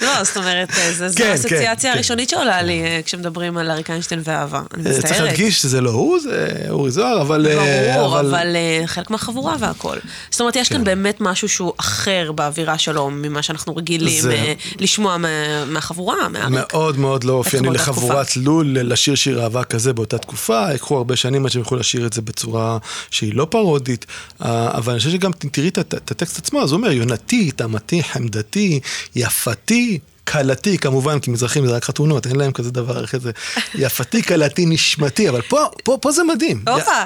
לא, 0.00 0.24
זאת 0.24 0.36
אומרת, 0.36 0.70
אה, 0.70 0.92
זו 0.92 1.04
כן, 1.16 1.30
האסוציאציה 1.30 1.90
כן, 1.90 1.96
הראשונית 1.96 2.28
שעולה 2.28 2.62
לי 2.62 2.82
אה, 2.82 3.00
כשמדברים 3.04 3.56
על 3.56 3.70
אריק 3.70 3.90
איינשטיין 3.90 4.20
ואהבה. 4.24 4.62
אני 4.74 4.86
אה, 4.86 4.92
צריך 4.92 5.04
מצטערת. 5.04 5.20
להדגיש 5.20 5.62
שזה 5.62 5.80
לא 5.80 5.90
הוא, 5.90 6.20
זה 6.20 6.48
אורי 6.70 6.90
זוהר, 6.90 7.20
אבל... 7.20 7.46
ברור, 7.94 8.20
אבל 8.20 8.56
אה, 8.56 8.82
חלק 8.86 9.10
מהחבורה 9.10 9.56
והכל. 9.58 9.96
זאת 10.30 10.40
אומרת, 10.44 10.56
יש 10.56 10.68
כאן 10.68 10.78
כן. 10.78 10.84
באמת 10.84 11.16
משהו 11.20 11.48
שהוא 11.48 11.72
אחר 11.76 12.32
באווירה 12.34 12.78
שלו 12.78 13.10
ממה 13.10 13.42
שאנחנו 13.42 13.76
רגילים 13.76 14.20
זה- 14.22 14.32
אה, 14.34 14.52
לשמוע 14.80 15.16
מה- 15.16 15.28
מהחבורה, 15.64 16.28
מאריק. 16.28 16.48
מאוד 16.50 16.98
מאוד 16.98 17.24
לא 17.24 17.32
אופייני 17.32 17.70
לחבורת 17.70 18.36
לול 18.36 18.66
לשיר 18.80 19.14
שיר 19.14 19.42
אהבה 19.42 19.64
כזה 19.64 19.92
באותה 19.92 20.18
תקופה, 20.18 20.66
ייקחו 20.72 20.96
הרבה 20.96 21.16
שנים 21.16 21.44
עד 21.46 21.52
שהם 21.52 21.62
יוכלו 21.62 21.78
לשיר 21.78 22.06
את 22.06 22.12
זה 22.12 22.22
בצורה 22.22 22.78
שהיא 23.10 23.34
לא 23.34 23.44
פרודית, 23.50 24.06
אה, 24.44 24.70
אבל 24.76 24.92
אני 24.92 24.98
חושב 24.98 25.10
שגם 25.10 25.32
תראי 25.32 25.68
את 25.68 25.78
הט- 25.78 25.94
את 25.94 26.10
הטקסט 26.10 26.38
עצמו, 26.38 26.62
אז 26.62 26.72
הוא 26.72 26.78
אומר, 26.78 26.90
יונתי, 26.92 27.50
תמתי, 27.50 28.02
חמדתי, 28.02 28.80
יפתי. 29.16 29.98
כלתי, 30.28 30.78
כמובן, 30.78 31.18
כי 31.20 31.30
מזרחים 31.30 31.66
זה 31.66 31.72
רק 31.76 31.84
חתונות, 31.84 32.26
אין 32.26 32.36
להם 32.36 32.52
כזה 32.52 32.70
דבר, 32.70 33.00
איך 33.02 33.16
זה, 33.16 33.30
יפתי, 33.74 34.22
כלתי, 34.22 34.66
נשמתי, 34.66 35.28
אבל 35.28 35.42
פה, 35.42 35.64
פה, 35.84 35.98
פה 36.00 36.12
זה 36.12 36.22
מדהים. 36.24 36.62
הופה. 36.68 37.02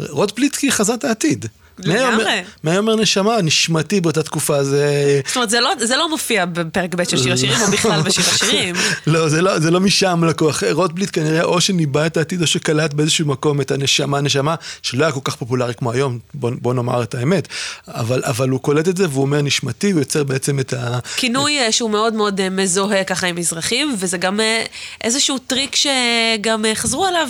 רוד 0.00 0.32
פליטקי 0.32 0.72
חזה 0.72 0.94
את 0.94 1.04
העתיד. 1.04 1.46
לגמרי. 1.78 2.42
מהיומר 2.62 2.96
נשמה, 2.96 3.42
נשמתי 3.42 4.00
באותה 4.00 4.22
תקופה, 4.22 4.64
זה... 4.64 5.20
זאת 5.26 5.36
אומרת, 5.36 5.50
זה 5.50 5.60
לא- 5.60 5.86
זה 5.86 5.96
לא 5.96 6.10
מופיע 6.10 6.44
בפרק 6.46 6.94
ב' 6.94 7.04
של 7.04 7.16
שיר 7.18 7.32
השירים, 7.32 7.60
או 7.60 7.66
בכלל 7.70 8.02
בשיר 8.02 8.24
השירים. 8.34 8.74
לא, 9.06 9.28
זה 9.28 9.42
לא, 9.42 9.58
זה 9.58 9.70
לא 9.70 9.80
משם 9.80 10.24
לקוח. 10.24 10.62
רוטבליט 10.72 11.10
כנראה 11.12 11.42
או 11.42 11.60
שניבא 11.60 12.06
את 12.06 12.16
העתיד 12.16 12.42
או 12.42 12.46
שקלט 12.46 12.94
באיזשהו 12.94 13.26
מקום 13.26 13.60
את 13.60 13.70
הנשמה, 13.70 14.20
נשמה, 14.20 14.54
שלא 14.82 15.04
היה 15.04 15.12
כל 15.12 15.20
כך 15.24 15.36
פופולרי 15.36 15.74
כמו 15.74 15.92
היום, 15.92 16.18
בוא, 16.34 16.50
בוא 16.60 16.74
נאמר 16.74 17.02
את 17.02 17.14
האמת. 17.14 17.48
אבל, 17.88 18.22
אבל 18.24 18.48
הוא 18.48 18.60
קולט 18.60 18.88
את 18.88 18.96
זה 18.96 19.06
והוא 19.08 19.22
אומר 19.22 19.42
נשמתי, 19.42 19.90
הוא 19.90 20.00
יוצר 20.00 20.24
בעצם 20.24 20.60
את 20.60 20.72
ה... 20.72 20.98
כינוי 21.16 21.58
אה, 21.58 21.72
שהוא 21.72 21.90
מאוד 21.90 22.14
מאוד 22.14 22.40
אה, 22.40 22.50
מזוהה 22.50 23.04
ככה 23.04 23.26
עם 23.26 23.36
מזרחים, 23.36 23.94
וזה 23.98 24.18
גם 24.18 24.40
אה, 24.40 24.64
איזשהו 25.04 25.38
טריק 25.38 25.76
שגם 25.76 26.64
חזרו 26.74 27.06
עליו 27.06 27.28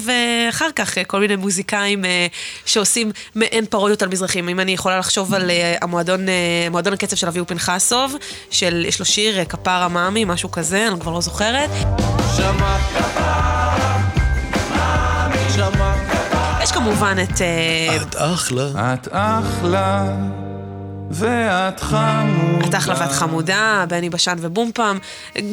אחר 0.51 0.69
כך, 0.77 0.99
כל 1.07 1.21
מיני 1.21 1.37
מוזיקאים 1.37 2.05
שעושים 2.67 3.11
מעין 3.35 3.67
פרודיות 3.67 4.03
על 4.03 4.09
מזרחים. 4.09 4.34
אם 4.37 4.61
אני 4.61 4.73
יכולה 4.73 4.99
לחשוב 4.99 5.35
על 5.35 5.51
אה, 5.51 5.77
המועדון, 5.83 6.29
אה, 6.29 6.69
מועדון 6.71 6.93
הקצב 6.93 7.17
של 7.17 7.27
אביהו 7.27 7.47
פנחסוב, 7.47 8.15
של, 8.51 8.85
יש 8.89 8.99
לו 8.99 9.05
שיר, 9.05 9.39
אה, 9.39 9.45
כפרה 9.45 9.89
מאמי, 9.89 10.25
משהו 10.25 10.51
כזה, 10.51 10.89
אני 10.89 11.01
כבר 11.01 11.13
לא 11.13 11.21
זוכרת. 11.21 11.71
שמע, 12.37 12.79
שמע, 15.55 15.95
יש 16.63 16.73
כמובן 16.73 17.17
את... 17.23 17.41
את 18.03 18.17
אחלה. 18.19 18.95
את 18.95 19.09
אחלה 19.13 20.07
ואת 21.15 21.81
חמודה. 21.81 22.79
את 22.79 22.99
ואת 22.99 23.13
חמודה, 23.13 23.85
בני 23.89 24.11
בשן 24.11 24.37
ובום 24.41 24.71
פעם. 24.75 24.99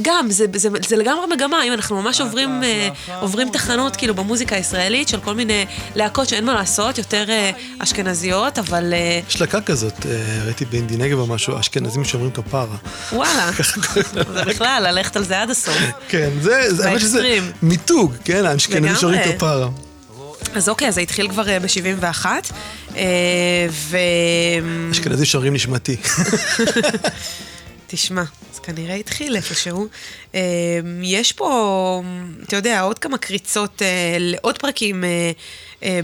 גם, 0.02 0.32
זה, 0.32 0.46
זה, 0.56 0.70
זה 0.88 0.98
לגמרי 0.98 1.36
מגמה, 1.36 1.64
אם 1.64 1.74
אנחנו 1.74 2.02
ממש 2.02 2.22
עוברים, 2.22 2.64
אה, 2.64 2.90
עוברים 3.20 3.50
תחנות 3.50 3.96
כאילו 3.96 4.14
במוזיקה 4.14 4.56
הישראלית 4.56 5.08
של 5.08 5.20
כל 5.20 5.34
מיני 5.34 5.66
להקות 5.96 6.30
שאין 6.30 6.46
מה 6.46 6.54
לעשות, 6.54 6.98
יותר 6.98 7.30
אה, 7.30 7.52
אשכנזיות, 7.80 8.60
אבל 8.60 8.94
אה, 8.94 9.20
יש 9.30 9.42
להקה 9.42 9.62
כזאת, 9.62 10.06
אה, 10.06 10.44
ראיתי 10.46 10.66
באינדי 10.66 10.98
נגב 10.98 11.20
או 11.20 11.28
משהו, 11.28 11.60
אשכנזים 11.60 12.06
שאומרים 12.06 12.32
כפרה. 12.32 12.78
וואלה. 13.14 13.52
זה 14.34 14.46
בכלל, 14.46 14.88
ללכת 14.90 15.16
על 15.16 15.24
זה 15.24 15.42
עד 15.42 15.50
הסוף. 15.50 15.78
כן, 16.08 16.30
זה, 16.42 16.76
זה, 16.76 16.90
האמת 16.90 17.02
שזה. 17.02 17.40
מיתוג, 17.62 18.14
כן, 18.24 18.46
האשכנזים. 18.46 18.96
שאומרים 18.96 19.22
כפרה. 19.38 19.68
אז 20.56 20.70
אוקיי, 20.70 20.88
אז 20.88 20.96
זה 20.96 21.02
התחיל 21.02 21.30
כבר 21.30 21.44
ב-71, 21.44 22.26
ו... 23.70 23.98
אשכנזים 24.92 25.26
שאומרים 25.26 25.54
נשמתי. 25.54 25.98
תשמע, 27.88 28.24
זה 28.54 28.62
כנראה 28.62 28.96
התחיל 28.96 29.36
איפשהו. 29.36 29.88
אה, 30.36 30.40
יש 31.04 31.32
פה, 31.32 32.02
אתה 32.44 32.56
יודע, 32.56 32.82
עוד 32.82 33.00
כמה 33.00 33.18
קריצות 33.18 33.82
אה, 33.82 34.18
לעוד 34.20 34.58
פרקים 34.58 35.04
אה, 35.04 35.10
אה, 35.10 35.32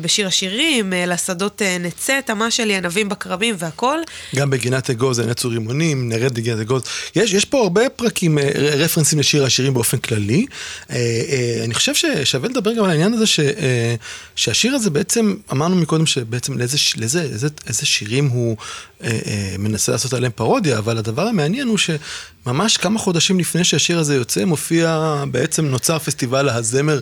בשיר 0.02 0.28
השירים, 0.28 0.94
אה, 0.94 1.06
לשדות 1.06 1.62
אה, 1.62 1.78
נצא, 1.78 2.20
תמה 2.26 2.52
שלי, 2.52 2.76
ענבים 2.76 3.10
בכרמים 3.10 3.56
והכל. 3.58 3.98
גם 4.36 4.50
בגינת 4.50 4.90
אגוז, 4.90 5.20
נצור 5.20 5.52
רימונים, 5.52 6.10
נרד 6.10 6.34
בגינת 6.34 6.60
אגוז. 6.60 6.82
יש, 7.16 7.34
יש 7.34 7.46
פה 7.46 7.62
הרבה 7.64 7.90
פרקים, 7.90 8.38
אה, 8.40 8.44
רפרנסים 8.56 9.20
לשיר 9.20 9.46
השירים 9.46 9.74
באופן 9.74 9.98
כללי. 9.98 10.46
אה, 10.92 10.96
אה, 10.96 11.64
אני 11.64 11.74
חושב 11.74 11.96
ששווה 11.96 12.50
לדבר 12.50 12.74
גם 12.74 12.84
על 12.84 12.90
העניין 12.90 13.14
הזה 13.14 13.26
ש, 13.28 13.40
אה, 13.40 13.96
שהשיר 14.36 14.74
הזה 14.76 14.90
בעצם, 14.90 15.36
אמרנו 15.52 15.76
מקודם 15.76 16.06
שבעצם 16.06 16.58
לאיזה, 16.58 16.78
ש- 16.78 16.98
לאיזה 16.98 17.22
איזה, 17.22 17.48
איזה 17.68 17.86
שירים 17.86 18.28
הוא 18.28 18.58
אה, 19.04 19.10
אה, 19.26 19.56
מנסה 19.60 19.92
לעשות 19.92 20.14
עליהם 20.14 20.32
פרודיה, 20.36 20.78
אבל 20.78 20.98
הדבר 20.98 21.22
המעניין 21.28 21.68
הוא 21.68 21.78
שממש 21.78 22.78
כמה 22.78 23.00
חודשים 23.00 23.40
לפני 23.40 23.64
שהשיר 23.64 24.00
הזה 24.00 24.16
יוצא, 24.16 24.46
מופיע, 24.46 25.24
בעצם 25.32 25.66
נוצר 25.66 26.00
פסטיבל 26.00 26.50
הזמר. 26.50 27.00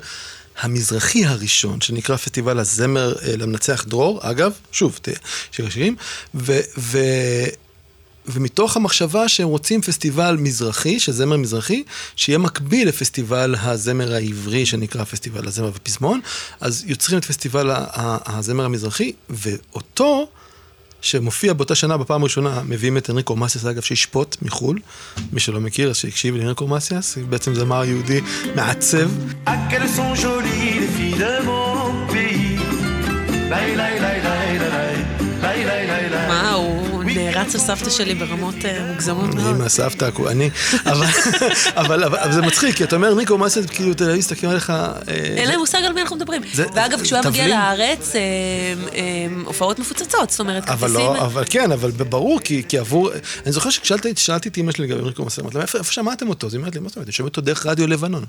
המזרחי 0.60 1.26
הראשון, 1.26 1.82
שנקרא 1.82 2.16
פסטיבל 2.16 2.60
הזמר 2.60 3.14
אה, 3.22 3.38
למנצח 3.38 3.86
דרור, 3.88 4.20
אגב, 4.22 4.52
שוב, 4.72 5.00
שיר 5.52 5.68
השירים, 5.68 5.96
ו, 6.36 6.60
ו, 6.78 7.00
ומתוך 8.28 8.78
המחשבה 8.78 9.30
שהם 9.30 9.48
רוצים 9.48 9.82
פסטיבל 9.82 10.38
מזרחי, 10.40 11.00
של 11.00 11.12
זמר 11.12 11.38
מזרחי, 11.38 11.84
שיהיה 12.16 12.38
מקביל 12.38 12.88
לפסטיבל 12.88 13.56
הזמר 13.60 14.14
העברי, 14.14 14.66
שנקרא 14.66 15.04
פסטיבל 15.04 15.48
הזמר 15.48 15.72
ופזמון, 15.76 16.20
אז 16.62 16.84
יוצרים 16.88 17.20
את 17.20 17.26
פסטיבל 17.26 17.72
הזמר 18.26 18.66
המזרחי, 18.66 19.12
ואותו... 19.30 20.28
שמופיע 21.06 21.54
באותה 21.54 21.76
שנה 21.76 21.98
בפעם 21.98 22.22
הראשונה, 22.22 22.62
מביאים 22.66 22.98
את 22.98 23.10
אנריקו 23.10 23.36
מסיאס, 23.36 23.66
אגב, 23.66 23.82
שישפוט 23.82 24.38
מחו"ל. 24.42 24.80
מי 25.34 25.40
שלא 25.40 25.60
מכיר, 25.62 25.90
אז 25.90 25.98
שיקשיב 25.98 26.36
לאנריקו 26.36 26.68
מסיאס, 26.68 27.18
בעצם 27.30 27.56
זמר 27.56 27.86
יהודי 27.86 28.22
מעצב. 28.56 29.10
הוא 37.46 37.52
נערץ 37.52 37.70
לסבתא 37.70 37.90
שלי 37.90 38.16
ברמות 38.16 38.56
אה, 38.66 38.86
מוגזמות 38.92 39.26
אני 39.36 39.44
מאוד. 39.44 39.58
מהסבתא, 39.58 40.06
הכו- 40.06 40.30
אני, 40.30 40.50
אבל, 41.76 42.04
זה 42.32 42.42
מצחיק, 42.42 42.76
כי 42.76 42.84
אתה 42.84 42.96
אומר, 42.96 43.14
ניקו 43.14 43.38
מסיאס, 43.38 43.66
כאילו, 43.66 43.94
תל 43.94 44.04
אביב, 44.04 44.18
מסתכלים 44.18 44.52
עליך... 44.52 44.70
אה, 44.70 44.96
אין 45.08 45.48
להם 45.48 45.60
מושג 45.60 45.78
על 45.78 45.94
מי 45.94 46.02
אנחנו 46.02 46.16
מדברים. 46.16 46.42
ואגב, 46.56 47.02
כשהוא 47.02 47.20
היה 47.20 47.30
מגיע. 47.30 47.48
לארץ, 47.48 48.16
אה, 48.16 48.22
הופעות 49.46 49.80
מפוצצות, 49.80 50.30
זאת 50.30 50.40
אומרת, 50.40 50.70
אבל 50.70 50.88
כרטיסים... 50.88 51.14
לא, 51.14 51.22
אבל 51.26 51.44
כן, 51.50 51.72
אבל 51.72 51.92
ברור, 51.92 52.40
כי, 52.44 52.78
עבור, 52.80 53.10
אני 53.46 53.52
זוכר 53.52 53.70
שכששאלתי 53.70 54.14
שאלתי 54.16 54.50
את 54.50 54.58
אמא 54.58 54.72
שלי 54.72 54.88
לגבי 54.88 55.00
אנריקו 55.00 55.26
מסיאס, 55.26 55.40
אמרתי 55.40 55.58
לה, 55.58 55.64
איפה, 55.64 55.78
איפה 55.78 55.92
שמעתם 55.94 56.30
אותו? 56.30 56.48
אז 56.48 56.54
היא 56.54 56.60
אומרת 56.60 56.76
לי, 56.76 56.82
מה 56.82 56.88
זאת 56.90 56.96
אומרת, 56.96 57.08
אני 57.08 57.14
שומע 57.14 57.28
אותו 57.30 57.42
דרך 57.42 57.66
רדיו 57.66 57.88
לבנון. 57.88 58.26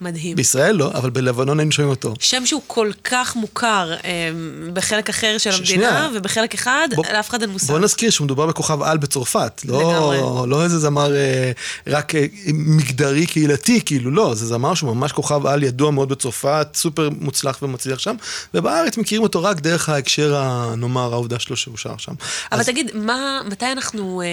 מדהים. 0.00 0.36
בישראל 0.36 0.76
לא, 0.76 0.90
אבל 0.94 1.10
בלבנון 1.10 1.58
היינו 1.60 1.72
שומעים 1.72 1.90
אותו. 1.90 2.14
שם 2.20 2.46
שהוא 2.46 2.62
כל 2.66 2.90
כך 3.04 3.36
מוכר 3.36 3.92
אה, 4.04 4.30
בחלק 4.72 5.08
אחר 5.08 5.38
של 5.38 5.50
ש- 5.52 5.58
המדינה, 5.58 5.66
שנייה. 5.90 6.08
ובחלק 6.14 6.54
אחד, 6.54 6.88
בוא- 6.94 7.04
לאף 7.12 7.28
אחד 7.30 7.42
אין 7.42 7.50
מושג. 7.50 7.66
בוא 7.66 7.78
נזכיר 7.78 8.10
שמדובר 8.10 8.46
בכוכב 8.46 8.82
על 8.82 8.98
בצרפת, 8.98 9.60
לגמרי. 9.64 10.16
לא, 10.16 10.44
לא 10.48 10.64
איזה 10.64 10.78
זמר 10.78 11.16
אה, 11.16 11.52
רק 11.86 12.14
אה, 12.14 12.26
מגדרי 12.54 13.26
קהילתי, 13.26 13.80
כאילו 13.84 14.10
לא, 14.10 14.34
זה 14.34 14.46
זמר 14.46 14.74
שהוא 14.74 14.96
ממש 14.96 15.12
כוכב 15.12 15.46
על 15.46 15.62
ידוע 15.62 15.90
מאוד 15.90 16.08
בצרפת, 16.08 16.68
סופר 16.74 17.08
מוצלח 17.20 17.58
ומצליח 17.62 17.98
שם, 17.98 18.14
ובארץ 18.54 18.96
מכירים 18.98 19.22
אותו 19.22 19.42
רק 19.42 19.60
דרך 19.60 19.88
ההקשר, 19.88 20.42
נאמר, 20.76 21.12
העובדה 21.12 21.38
שלו 21.38 21.56
שהוא 21.56 21.76
שר 21.76 21.94
שם. 21.98 22.12
אבל 22.52 22.60
אז 22.60 22.66
תגיד, 22.66 22.90
מה, 22.94 23.40
מתי 23.46 23.72
אנחנו 23.72 24.22
אה, 24.22 24.26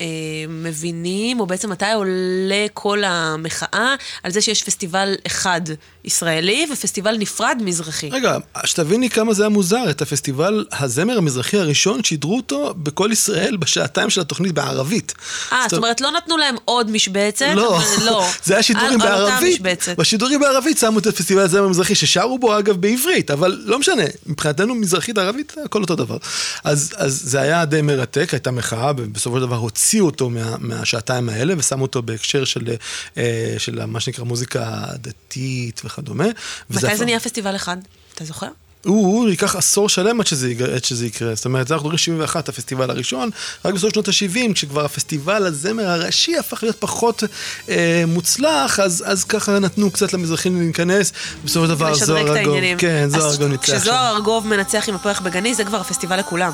אה, 0.00 0.06
מבינים, 0.48 1.40
או 1.40 1.46
בעצם 1.46 1.70
מתי 1.70 1.92
עולה 1.94 2.66
כל 2.74 3.02
המחאה 3.06 3.94
על 4.22 4.30
זה 4.32 4.40
שיש 4.40 4.62
פסטיבל 4.64 4.87
אחד 5.26 5.60
ישראלי 6.04 6.66
ופסטיבל 6.72 7.16
נפרד 7.18 7.58
מזרחי? 7.64 8.10
רגע, 8.10 8.36
שתביני 8.64 9.10
כמה 9.10 9.34
זה 9.34 9.42
היה 9.42 9.48
מוזר, 9.48 9.90
את 9.90 10.02
הפסטיבל 10.02 10.66
הזמר 10.72 11.18
המזרחי 11.18 11.58
הראשון, 11.58 12.04
שידרו 12.04 12.36
אותו 12.36 12.74
בכל 12.76 13.08
ישראל 13.12 13.56
בשעתיים 13.56 14.10
של 14.10 14.20
התוכנית 14.20 14.52
בערבית. 14.52 15.14
אה, 15.52 15.64
זאת 15.68 15.78
אומרת, 15.78 16.00
לא 16.00 16.10
נתנו 16.10 16.36
להם 16.36 16.54
עוד 16.64 16.90
משבצת? 16.90 17.46
לא, 17.54 17.80
לא. 18.04 18.26
זה 18.44 18.54
היה 18.54 18.62
שידורים 18.62 18.98
בערבית. 18.98 19.62
בשידורים 19.98 20.40
בערבית 20.40 20.78
שמו 20.78 20.98
את 20.98 21.06
הפסטיבל 21.06 21.40
הזמר 21.40 21.64
המזרחי, 21.64 21.94
ששרו 21.94 22.38
בו 22.38 22.58
אגב 22.58 22.76
בעברית, 22.76 23.30
אבל 23.30 23.62
לא 23.64 23.78
משנה, 23.78 24.02
מבחינתנו 24.26 24.74
מזרחית 24.74 25.18
ערבית, 25.18 25.54
הכל 25.64 25.82
אותו 25.82 25.96
דבר. 25.96 26.16
אז, 26.64 26.92
אז 26.96 27.20
זה 27.24 27.40
היה 27.40 27.64
די 27.64 27.82
מרתק, 27.82 28.28
הייתה 28.32 28.50
מחאה, 28.50 28.92
ובסופו 28.96 29.36
של 29.36 29.42
דבר 29.42 29.56
הוציאו 29.56 30.06
אותו 30.06 30.30
מה, 30.30 30.56
מהשעתיים 30.58 31.28
האלה, 31.28 31.54
ושמו 31.58 31.82
אותו 31.82 32.02
בהקשר 32.02 32.44
של, 32.44 32.64
אה, 33.16 33.54
של 33.58 33.86
מה 33.86 34.00
שנקרא 34.00 34.24
מוזיקה 34.24 34.77
דתית 34.94 35.82
וכדומה. 35.84 36.26
מתי 36.70 36.96
זה 36.96 37.04
נהיה 37.04 37.20
פסטיבל 37.20 37.56
אחד? 37.56 37.76
אתה 38.14 38.24
זוכר? 38.24 38.48
הוא, 38.84 39.28
ייקח 39.28 39.56
עשור 39.56 39.88
שלם 39.88 40.20
עד 40.20 40.26
שזה, 40.26 40.52
עד 40.74 40.84
שזה 40.84 41.06
יקרה. 41.06 41.34
זאת 41.34 41.44
אומרת, 41.44 41.70
אנחנו 41.70 41.84
מדברים 41.84 41.98
71, 41.98 42.48
הפסטיבל 42.48 42.90
הראשון, 42.90 43.30
רק 43.64 43.74
בסוף 43.74 43.92
שנות 43.92 44.08
ה-70, 44.08 44.54
כשכבר 44.54 44.84
הפסטיבל 44.84 45.46
הזמר 45.46 45.90
הראשי 45.90 46.38
הפך 46.38 46.62
להיות 46.62 46.76
פחות 46.78 47.22
אה, 47.68 48.04
מוצלח, 48.06 48.80
אז, 48.80 49.04
אז 49.06 49.24
ככה 49.24 49.58
נתנו 49.58 49.90
קצת 49.90 50.12
למזרחים 50.12 50.60
להיכנס, 50.60 51.12
בסופו 51.44 51.66
של 51.66 51.70
דבר 51.70 51.94
זוהר 51.94 52.36
ארגוב. 52.36 52.56
כן, 52.78 53.08
זוהר 53.08 53.30
ארגוב 53.30 53.48
ניצח. 53.48 53.62
כשזוהר 53.62 54.16
ארגוב 54.16 54.46
מנצח 54.46 54.88
עם 54.88 54.94
הפרח 54.94 55.20
בגני, 55.20 55.54
זה 55.54 55.64
כבר 55.64 55.80
הפסטיבל 55.80 56.18
לכולם. 56.18 56.52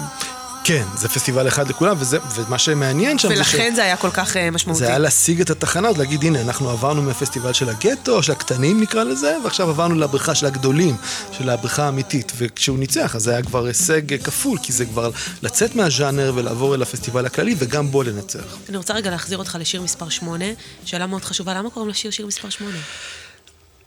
כן, 0.66 0.85
זה 0.97 1.09
פסטיבל 1.09 1.49
אחד 1.49 1.68
לכולם, 1.68 1.97
וזה, 1.99 2.18
ומה 2.35 2.59
שמעניין 2.59 3.18
שם 3.18 3.28
זה 3.28 3.35
ש... 3.35 3.38
ולכן 3.38 3.73
זה 3.75 3.85
היה 3.85 3.97
כל 3.97 4.11
כך 4.11 4.37
אה, 4.37 4.50
משמעותי. 4.50 4.78
זה 4.78 4.88
היה 4.88 4.99
להשיג 4.99 5.40
את 5.40 5.50
התחנה, 5.50 5.88
להגיד, 5.99 6.25
הנה, 6.25 6.40
אנחנו 6.40 6.71
עברנו 6.71 7.02
מהפסטיבל 7.02 7.52
של 7.52 7.68
הגטו, 7.68 8.23
של 8.23 8.33
הקטנים 8.33 8.80
נקרא 8.80 9.04
לזה, 9.04 9.37
ועכשיו 9.44 9.68
עברנו 9.68 9.94
לבריכה 9.94 10.35
של 10.35 10.47
הגדולים, 10.47 10.97
של 11.33 11.50
הבריכה 11.50 11.85
האמיתית. 11.85 12.33
וכשהוא 12.37 12.78
ניצח, 12.78 13.16
אז 13.16 13.23
זה 13.23 13.30
היה 13.30 13.42
כבר 13.42 13.64
הישג 13.64 14.23
כפול, 14.23 14.59
כי 14.62 14.73
זה 14.73 14.85
כבר 14.85 15.11
לצאת 15.42 15.75
מהז'אנר 15.75 16.33
ולעבור 16.35 16.75
אל 16.75 16.83
הפסטיבל 16.83 17.26
הכללי, 17.26 17.54
וגם 17.59 17.90
בו 17.90 18.02
לנצח. 18.02 18.56
אני 18.68 18.76
רוצה 18.76 18.94
רגע 18.94 19.11
להחזיר 19.11 19.38
אותך 19.38 19.56
לשיר 19.61 19.83
מספר 19.83 20.09
8, 20.09 20.44
שאלה 20.85 21.06
מאוד 21.06 21.25
חשובה, 21.25 21.54
למה 21.54 21.71
קוראים 21.71 21.90
לשיר 21.90 22.11
שיר 22.11 22.26
מספר 22.26 22.50
8? 22.50 22.78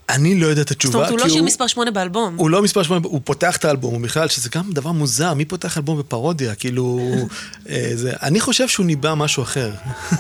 אני 0.10 0.40
לא 0.40 0.48
יודע 0.48 0.62
את 0.62 0.72
התשובה, 0.72 0.92
זאת 0.92 0.96
אומרת, 0.96 1.12
הוא 1.12 1.20
לא 1.20 1.30
שיר 1.30 1.44
מספר 1.44 1.68
8 1.68 1.92
באלבום. 1.92 2.36
הוא 2.38 2.50
לא 2.50 2.62
מספר 2.62 2.84
8, 2.84 3.08
הוא 3.08 3.22
פותח 3.24 3.58
את 3.58 3.66
האלבום, 3.66 3.94
הוא 3.94 4.02
בכלל, 4.02 4.28
שזה 4.28 4.50
גם 4.56 4.72
דבר 4.72 4.92
מוזר, 4.92 5.34
מי 5.34 5.46
פותח 5.46 5.78
אלבום 5.78 6.00
בפרודיה? 6.00 6.56
כאילו, 6.56 7.00
אה, 7.70 7.92
זה, 7.96 8.14
אני 8.24 8.40
חושב 8.40 8.68
שהוא 8.68 8.86
ניבא 8.86 9.14
משהו 9.14 9.44
אחר. 9.44 9.72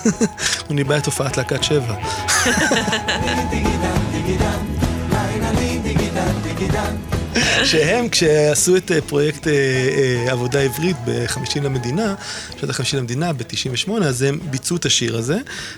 הוא 0.68 0.76
ניבא 0.76 0.98
את 0.98 1.06
הופעת 1.06 1.38
להקת 1.38 1.64
שבע. 1.64 1.96
שהם, 7.68 8.10
כשעשו 8.10 8.78
את 8.78 8.92
אה, 8.92 9.02
פרויקט 9.02 9.48
אה, 9.48 9.54
אה, 9.54 10.32
עבודה 10.32 10.62
עברית 10.62 10.96
בחמישים 11.06 11.64
למדינה, 11.64 12.16
שנת 12.60 12.70
החמישים 12.70 13.00
למדינה, 13.00 13.34
ב-98, 13.34 13.92
אז 14.04 14.22
הם 14.22 14.40
ביצעו 14.44 14.78
את 14.78 14.86
השיר 14.86 15.18
הזה, 15.18 15.38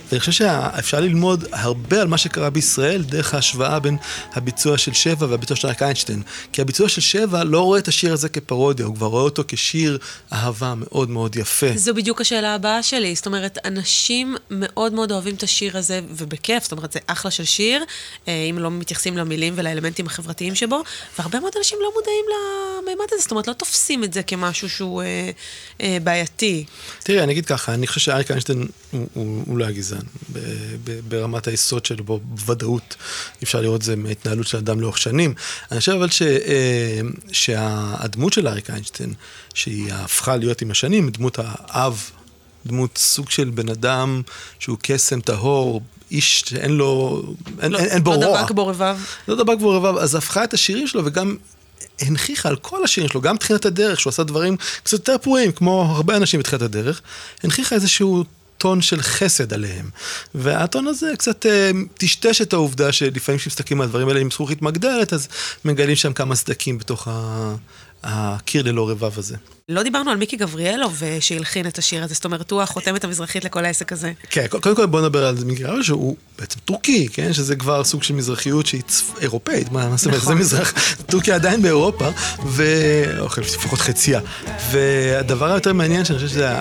ואני 0.10 0.20
חושב 0.20 0.32
שאפשר 0.32 1.00
ללמוד 1.00 1.46
הרבה 1.52 2.02
על 2.02 2.08
מה 2.08 2.18
שקרה 2.18 2.50
בישראל 2.50 3.04
דרך 3.04 3.34
ההשוואה 3.34 3.80
בין 3.80 3.98
הביצוע 4.34 4.78
של 4.78 4.94
שבע 4.94 5.28
והביצוע 5.30 5.58
של 5.58 5.68
אריק 5.68 5.82
איינשטיין. 5.82 6.22
כי 6.54 6.62
הביצוע 6.62 6.90
של 6.90 7.02
שבע 7.02 7.44
לא 7.44 7.62
רואה 7.62 7.80
את 7.80 7.88
השיר 7.88 8.14
הזה 8.14 8.30
כפרודיה, 8.30 8.86
הוא 8.86 8.96
כבר 8.96 9.08
רואה 9.08 9.24
אותו 9.24 9.44
כשיר 9.48 9.98
אהבה 10.34 10.74
מאוד 10.78 11.10
מאוד 11.10 11.36
יפה. 11.36 11.68
זו 11.76 11.94
בדיוק 11.94 12.22
השאלה 12.22 12.56
הבאה 12.56 12.84
שלי. 12.84 13.16
זאת 13.16 13.26
אומרת, 13.26 13.58
אנשים 13.66 14.36
מאוד 14.52 14.94
מאוד 14.94 15.12
אוהבים 15.12 15.36
את 15.36 15.44
השיר 15.44 15.78
הזה, 15.78 16.02
ובכיף, 16.10 16.64
זאת 16.64 16.72
אומרת, 16.72 16.92
זה 16.92 17.00
אחלה 17.08 17.32
של 17.32 17.46
שיר, 17.46 17.84
אם 18.28 18.56
לא 18.60 18.72
מתייחסים 18.72 19.18
למילים 19.18 19.54
ולאלמנטים 19.58 20.06
החברתיים 20.06 20.56
שבו, 20.56 20.84
והרבה 21.20 21.40
מאוד 21.40 21.54
אנשים 21.58 21.79
לא 21.82 21.92
מודעים 21.96 22.26
למימד 22.30 23.06
הזה, 23.12 23.22
זאת 23.22 23.32
אומרת, 23.32 23.48
לא 23.48 23.54
תופסים 23.54 24.04
את 24.04 24.14
זה 24.14 24.24
כמשהו 24.24 24.70
שהוא 24.70 25.02
אה, 25.02 25.32
אה, 25.82 25.98
בעייתי. 26.04 26.66
תראי, 27.04 27.24
אני 27.24 27.32
אגיד 27.32 27.46
ככה, 27.46 27.74
אני 27.74 27.88
חושב 27.88 28.00
שאריק 28.00 28.32
איינשטיין 28.32 28.68
הוא, 28.92 29.08
הוא, 29.14 29.44
הוא 29.48 29.58
לא 29.58 29.66
היה 29.66 29.74
גזען. 29.74 30.02
ב, 30.34 30.40
ב, 30.84 31.00
ברמת 31.08 31.48
היסוד 31.48 31.86
שלו, 31.86 32.04
בוודאות, 32.04 32.96
אפשר 33.44 33.62
לראות 33.62 33.82
את 33.82 33.86
זה 33.86 33.96
מההתנהלות 33.96 34.48
של 34.48 34.58
אדם 34.58 34.82
לאורך 34.82 34.98
שנים. 34.98 35.34
אני 35.72 35.80
חושב 35.80 35.92
אבל 35.92 36.10
ש, 36.10 36.22
אה, 36.22 37.02
שהדמות 37.32 38.34
של 38.34 38.48
אריק 38.48 38.70
איינשטיין, 38.70 39.14
שהיא 39.54 39.94
הפכה 39.94 40.36
להיות 40.36 40.62
עם 40.62 40.72
השנים, 40.72 41.10
דמות 41.10 41.38
האב, 41.40 42.10
דמות 42.66 42.98
סוג 42.98 43.30
של 43.30 43.50
בן 43.50 43.70
אדם 43.70 44.22
שהוא 44.60 44.78
קסם 44.82 45.22
טהור, 45.22 45.82
איש 46.12 46.44
שאין 46.48 46.72
לו, 46.72 47.24
אין, 47.62 47.72
לא, 47.72 47.80
אין, 47.80 47.90
אין 47.90 48.04
בו 48.04 48.12
לא 48.12 48.26
רוע. 48.26 48.42
דבק 48.42 48.52
בו 48.52 48.68
רבב. 48.68 48.98
לא 49.28 49.36
דבק 49.36 49.58
בו 49.60 49.70
רבב, 49.70 49.98
אז 49.98 50.16
הפכה 50.16 50.44
את 50.44 50.54
השירים 50.54 50.88
שלו 50.88 51.06
וגם 51.06 51.36
הנכיחה 52.02 52.50
על 52.50 52.56
כל 52.56 52.84
השירים 52.84 53.10
שלו, 53.10 53.22
גם 53.22 53.36
בתחילת 53.36 53.66
הדרך, 53.66 54.00
שהוא 54.00 54.12
עשה 54.12 54.24
דברים 54.24 54.58
קצת 54.84 54.94
יותר 54.94 55.18
פרועים, 55.18 55.52
כמו 55.52 55.94
הרבה 55.96 56.18
אנשים 56.18 56.40
בתחילת 56.40 56.62
הדרך, 56.62 57.02
הנכיחה 57.44 57.76
איזשהו 57.76 58.24
טון 58.60 58.82
של 58.82 59.02
חסד 59.02 59.54
עליהם. 59.54 59.90
והטון 60.36 60.88
הזה 60.88 61.12
קצת 61.18 61.46
אה, 61.46 61.72
טשטש 61.98 62.42
את 62.42 62.54
העובדה 62.54 62.92
שלפעמים 62.92 63.40
כשמסתכלים 63.40 63.82
על 63.82 63.88
הדברים 63.88 64.08
האלה 64.08 64.20
עם 64.20 64.32
זכוכית 64.32 64.62
מגדלת, 64.62 65.14
אז 65.14 65.28
מגלים 65.66 65.96
שם 65.96 66.14
כמה 66.14 66.36
סדקים 66.36 66.78
בתוך 66.78 67.08
ה... 67.08 67.56
הקיר 68.04 68.64
ללא 68.64 68.90
רבב 68.90 69.20
הזה. 69.20 69.36
לא 69.70 69.84
דיברנו 69.84 70.12
על 70.12 70.18
מיקי 70.18 70.38
גבריאלוב 70.38 71.02
שהלחין 71.20 71.68
את 71.68 71.78
השיר 71.78 72.04
הזה, 72.04 72.14
זאת 72.14 72.26
אומרת, 72.26 72.52
הוא 72.52 72.62
החותמת 72.62 73.04
המזרחית 73.04 73.46
לכל 73.46 73.66
העסק 73.66 73.92
הזה. 73.92 74.12
כן, 74.30 74.46
קודם 74.48 74.76
כל 74.76 74.86
בוא 74.86 75.02
נדבר 75.02 75.26
על 75.26 75.36
מיקי 75.46 75.62
גבריאלוב, 75.62 75.84
שהוא 75.84 76.16
בעצם 76.40 76.60
טורקי, 76.66 77.08
כן? 77.14 77.34
שזה 77.34 77.56
כבר 77.56 77.84
סוג 77.84 78.04
של 78.04 78.14
מזרחיות 78.14 78.66
שהיא 78.66 78.82
צפ... 78.88 79.12
אירופאית, 79.22 79.72
מה 79.72 79.98
זאת 79.98 80.06
אומרת, 80.06 80.22
זה 80.22 80.36
מזרח, 80.36 80.74
טורקיה 81.06 81.36
עדיין 81.36 81.62
באירופה, 81.62 82.10
ו... 82.46 82.64
או 83.20 83.26
לפחות 83.38 83.80
חציה. 83.80 84.20
והדבר 84.72 85.52
היותר 85.52 85.74
מעניין, 85.74 86.06
שאני 86.06 86.20
חושב 86.20 86.54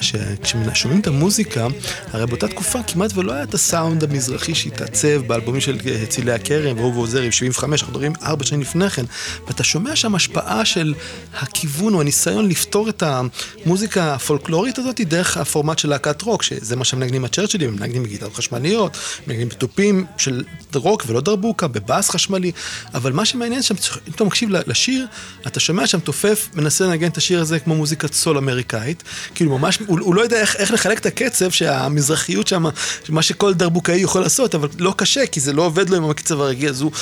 שכששומעים 0.00 1.00
את 1.00 1.06
המוזיקה, 1.06 1.66
הרי 2.12 2.26
באותה 2.26 2.48
תקופה 2.48 2.82
כמעט 2.82 3.10
ולא 3.14 3.32
היה 3.32 3.42
את 3.42 3.54
הסאונד 3.54 4.04
המזרחי 4.04 4.54
שהתעצב 4.54 5.26
באלבומים 5.26 5.60
של 5.60 5.78
צילי 6.08 6.32
הכרם 6.32 6.76
ואהוב 6.76 6.96
ועוזרי, 6.96 7.32
75, 7.32 7.80
אנחנו 7.80 7.92
מדברים 7.92 8.12
ארבע 8.22 8.44
שנים 8.44 8.60
לפני 8.60 8.90
כן, 8.90 9.04
ואתה 9.46 9.64
שומע 9.64 9.96
שם 9.96 10.14
השפעה 10.14 10.57
של 10.64 10.94
הכיוון 11.38 11.94
או 11.94 12.00
הניסיון 12.00 12.48
לפתור 12.48 12.88
את 12.88 13.02
המוזיקה 13.02 14.14
הפולקלורית 14.14 14.78
הזאת 14.78 15.00
דרך 15.00 15.36
הפורמט 15.36 15.78
של 15.78 15.88
להקת 15.88 16.22
רוק, 16.22 16.42
שזה 16.42 16.76
מה 16.76 16.84
שמנגנים 16.84 17.24
הצ'רצ'ילים, 17.24 17.68
הם 17.68 17.76
מנגנים 17.76 18.02
בגיטרות 18.02 18.34
חשמליות, 18.34 18.96
מנגנים 19.26 19.48
בתופים 19.48 20.06
של 20.16 20.44
רוק 20.74 21.04
ולא 21.06 21.20
דרבוקה, 21.20 21.68
בבאס 21.68 22.10
חשמלי, 22.10 22.52
אבל 22.94 23.12
מה 23.12 23.24
שמעניין 23.24 23.62
שם, 23.62 23.74
אם 24.08 24.12
אתה 24.14 24.24
מקשיב 24.24 24.50
לשיר, 24.50 25.06
אתה 25.46 25.60
שומע 25.60 25.86
שם 25.86 26.00
מתופף, 26.00 26.48
מנסה 26.54 26.86
לנגן 26.86 27.08
את 27.08 27.16
השיר 27.16 27.40
הזה 27.40 27.58
כמו 27.58 27.74
מוזיקת 27.74 28.14
סול 28.14 28.38
אמריקאית, 28.38 29.02
כאילו 29.34 29.58
ממש, 29.58 29.78
הוא, 29.86 30.00
הוא 30.00 30.14
לא 30.14 30.20
יודע 30.20 30.40
איך, 30.40 30.56
איך 30.56 30.72
לחלק 30.72 30.98
את 30.98 31.06
הקצב, 31.06 31.50
שהמזרחיות 31.50 32.48
שם, 32.48 32.64
מה 33.08 33.22
שכל 33.22 33.54
דרבוקאי 33.54 33.96
יכול 33.96 34.20
לעשות, 34.20 34.54
אבל 34.54 34.68
לא 34.78 34.94
קשה, 34.96 35.26
כי 35.26 35.40
זה 35.40 35.52
לא 35.52 35.62
עובד 35.62 35.90
לו 35.90 35.96
עם 35.96 36.10
הקצב 36.10 36.40
הרגיל, 36.40 36.68
אז 36.68 36.80
הוא 36.80 36.92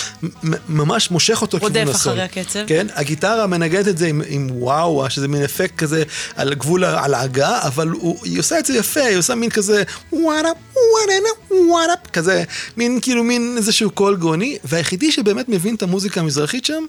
ממש 0.69 1.11
מושך 1.11 1.43
אותו 1.43 1.59
כיוון 1.59 1.89
הסול. 1.89 2.13
רודף 2.13 2.31
אחרי 2.31 2.43
הקצב. 2.43 2.61
כן, 2.67 2.87
הגיטרה 2.95 3.46
מנגנת 3.47 3.89
את 3.89 3.99
זה 3.99 4.07
עם, 4.07 4.23
עם 4.29 4.49
וואו, 4.51 5.11
שזה 5.11 5.29
מין 5.29 5.43
אפקט 5.43 5.77
כזה 5.77 6.03
על 6.37 6.55
גבול 6.55 6.85
הלעגה, 6.85 7.59
אבל 7.63 7.89
הוא, 7.89 8.19
היא 8.25 8.41
עושה 8.41 8.59
את 8.59 8.67
זה 8.67 8.75
יפה, 8.79 9.01
היא 9.01 9.17
עושה 9.17 9.35
מין 9.35 9.51
כזה 9.51 9.83
וואטאפ, 10.13 10.57
וואטאפ, 10.75 11.53
וואטאפ, 11.69 12.11
כזה, 12.13 12.45
מין 12.77 12.99
כאילו 13.03 13.25
מין 13.25 13.55
איזשהו 13.57 13.91
קול 13.91 14.17
גאוני, 14.17 14.59
והיחידי 14.65 15.13
שבאמת 15.13 15.49
מבין 15.49 15.75
את 15.75 15.83
המוזיקה 15.83 16.21
המזרחית 16.21 16.65
שם, 16.65 16.85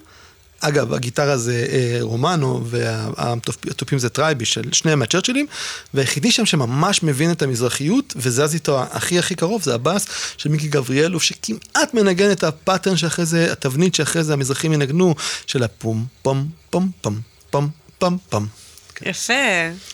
אגב, 0.60 0.94
הגיטרה 0.94 1.38
זה 1.38 1.68
אה, 1.70 1.98
רומנו 2.02 2.66
והתופים 2.66 4.00
זה 4.00 4.10
טרייבטש 4.10 4.62
שניהם 4.72 5.00
מהצ'רצ'ילים 5.00 5.46
והיחידי 5.94 6.32
שם 6.32 6.46
שממש 6.46 7.04
מבין 7.04 7.32
את 7.32 7.42
המזרחיות 7.42 8.14
וזז 8.16 8.54
איתו 8.54 8.84
הכי 8.84 9.20
הכי 9.20 9.36
קרוב 9.36 9.64
זה 9.64 9.76
הבאס 9.76 10.06
של 10.38 10.50
מיקי 10.50 10.68
גבריאלוב 10.68 11.22
שכמעט 11.22 11.94
מנגן 11.94 12.32
את 12.32 12.44
ה 12.44 12.51
pattern 12.51 12.98
שאחרי 12.98 13.26
זה, 13.26 13.52
התבנית 13.52 13.96
שאחרי 13.96 14.24
זה 14.24 14.34
המזרחים 14.34 14.74
ינגנו 14.74 15.16
של 15.48 15.64
הפום 15.64 16.06
פום 16.22 16.48
פום 16.70 16.92
פום 17.02 17.22
פום 17.52 17.70
פום 18.00 18.18
פום. 18.30 18.67
יפה. 19.06 19.34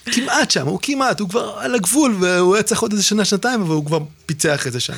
כמעט 0.06 0.52
שם, 0.52 0.68
הוא 0.68 0.80
כמעט, 0.82 1.20
הוא 1.20 1.30
כבר 1.30 1.58
על 1.60 1.76
הגבול, 1.76 2.18
והוא 2.20 2.56
היה 2.56 2.64
צריך 2.64 2.82
עוד 2.82 2.92
איזה 2.92 3.04
שנה, 3.04 3.26
שנתיים, 3.26 3.62
אבל 3.62 3.74
הוא 3.74 3.86
כבר 3.86 4.00
פיצח 4.26 4.68
את 4.68 4.72
זה 4.72 4.80
שם. 4.80 4.94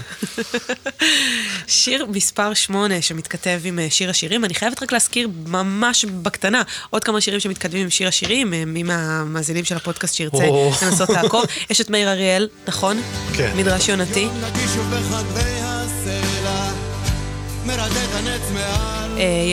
שיר 1.68 2.06
מספר 2.06 2.54
8 2.54 3.02
שמתכתב 3.02 3.62
עם 3.64 3.80
שיר 3.90 4.10
השירים, 4.10 4.46
אני 4.46 4.54
חייבת 4.54 4.84
רק 4.84 4.92
להזכיר 4.92 5.30
ממש 5.48 6.06
בקטנה 6.06 6.62
עוד 6.90 7.04
כמה 7.04 7.22
שירים 7.22 7.40
שמתכתבים 7.40 7.82
עם 7.82 7.90
שיר 7.90 8.08
השירים, 8.08 8.54
מי 8.68 8.84
מהמאזינים 8.84 9.66
של 9.66 9.76
הפודקאסט 9.76 10.16
שירצה 10.16 10.46
לנסות 10.86 11.10
לעקוב. 11.10 11.44
יש 11.70 11.82
את 11.82 11.90
מאיר 11.90 12.10
אריאל, 12.10 12.50
נכון? 12.68 13.02
כן. 13.34 13.52
מדרש 13.56 13.90
יונתי. 13.90 14.28